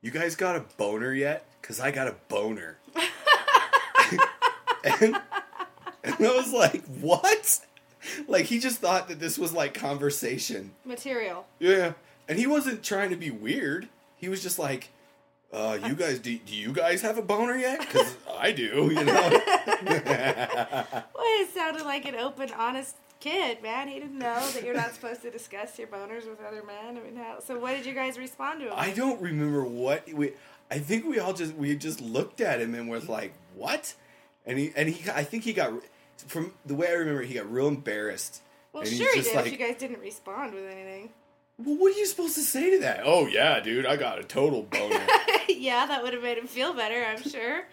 [0.02, 1.44] you guys got a boner yet?
[1.60, 2.78] Because I got a boner.
[4.84, 5.20] and,
[6.04, 7.60] and I was like, What?
[8.28, 10.72] Like, he just thought that this was like conversation.
[10.84, 11.46] Material.
[11.58, 11.94] Yeah,
[12.28, 13.88] and he wasn't trying to be weird.
[14.16, 14.90] He was just like,
[15.52, 17.80] uh, "You guys, do, do you guys have a boner yet?
[17.80, 19.40] Because I do." You know.
[21.14, 23.88] Well, it sounded like an open, honest kid, man.
[23.88, 26.98] He didn't know that you're not supposed to discuss your boners with other men.
[26.98, 28.72] I mean, how, so what did you guys respond to him?
[28.76, 30.32] I don't remember what we.
[30.70, 33.94] I think we all just we just looked at him and was like, "What?"
[34.46, 35.72] And he and he I think he got
[36.26, 38.42] from the way I remember he got real embarrassed.
[38.72, 41.10] Well, and sure he just did like, if you guys didn't respond with anything.
[41.58, 43.02] Well, what are you supposed to say to that?
[43.04, 45.06] Oh yeah, dude, I got a total boner.
[45.48, 47.64] yeah, that would have made him feel better, I'm sure.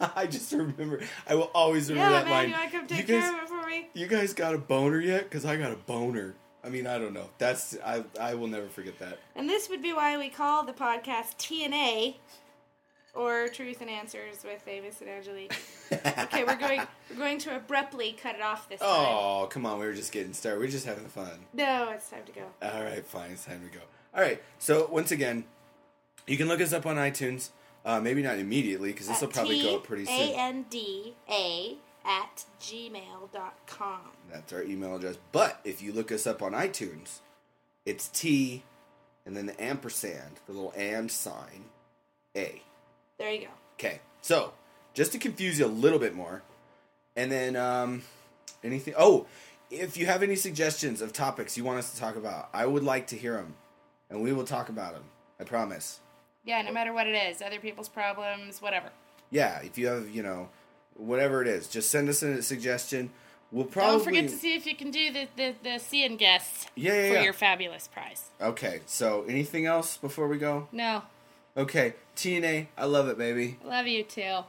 [0.16, 1.00] I just remember.
[1.28, 2.64] I will always remember yeah, that man, line.
[2.64, 3.88] you come take guys, care of it for me?
[3.94, 5.24] you guys got a boner yet?
[5.24, 6.34] Because I got a boner.
[6.64, 7.28] I mean, I don't know.
[7.38, 8.02] That's I.
[8.20, 9.18] I will never forget that.
[9.36, 12.16] And this would be why we call the podcast TNA,
[13.14, 15.54] or Truth and Answers with Amos and Angelique.
[15.92, 16.80] Okay, we're going
[17.10, 18.88] we're going to abruptly cut it off this time.
[18.90, 19.78] Oh, come on.
[19.78, 20.58] We were just getting started.
[20.60, 21.30] We are just having fun.
[21.52, 22.42] No, it's time to go.
[22.62, 23.30] All right, fine.
[23.30, 23.84] It's time to go.
[24.14, 24.42] All right.
[24.58, 25.44] So once again,
[26.26, 27.50] you can look us up on iTunes.
[27.84, 30.16] Uh, maybe not immediately because this will probably go up pretty soon.
[30.16, 34.00] T-A-N-D-A at gmail.com.
[34.32, 35.18] That's our email address.
[35.32, 37.20] But if you look us up on iTunes,
[37.84, 38.62] it's T
[39.26, 41.66] and then the ampersand, the little and sign,
[42.36, 42.62] A.
[43.18, 43.52] There you go.
[43.78, 44.00] Okay.
[44.22, 44.52] So
[44.94, 46.42] just to confuse you a little bit more,
[47.16, 48.02] and then um,
[48.62, 48.94] anything.
[48.96, 49.26] Oh,
[49.70, 52.82] if you have any suggestions of topics you want us to talk about, I would
[52.84, 53.54] like to hear them,
[54.10, 55.04] and we will talk about them.
[55.40, 56.00] I promise.
[56.44, 58.90] Yeah, no matter what it is, other people's problems, whatever.
[59.30, 60.48] Yeah, if you have, you know,
[60.96, 63.10] whatever it is, just send us a suggestion.
[63.50, 66.66] We'll probably Don't forget to see if you can do the the, the seeing guests
[66.74, 67.22] Yeah, yeah, for yeah.
[67.22, 68.30] your fabulous prize.
[68.40, 70.68] Okay, so anything else before we go?
[70.72, 71.02] No,
[71.56, 73.58] Okay, TNA, I love it, baby.
[73.64, 74.40] love you too.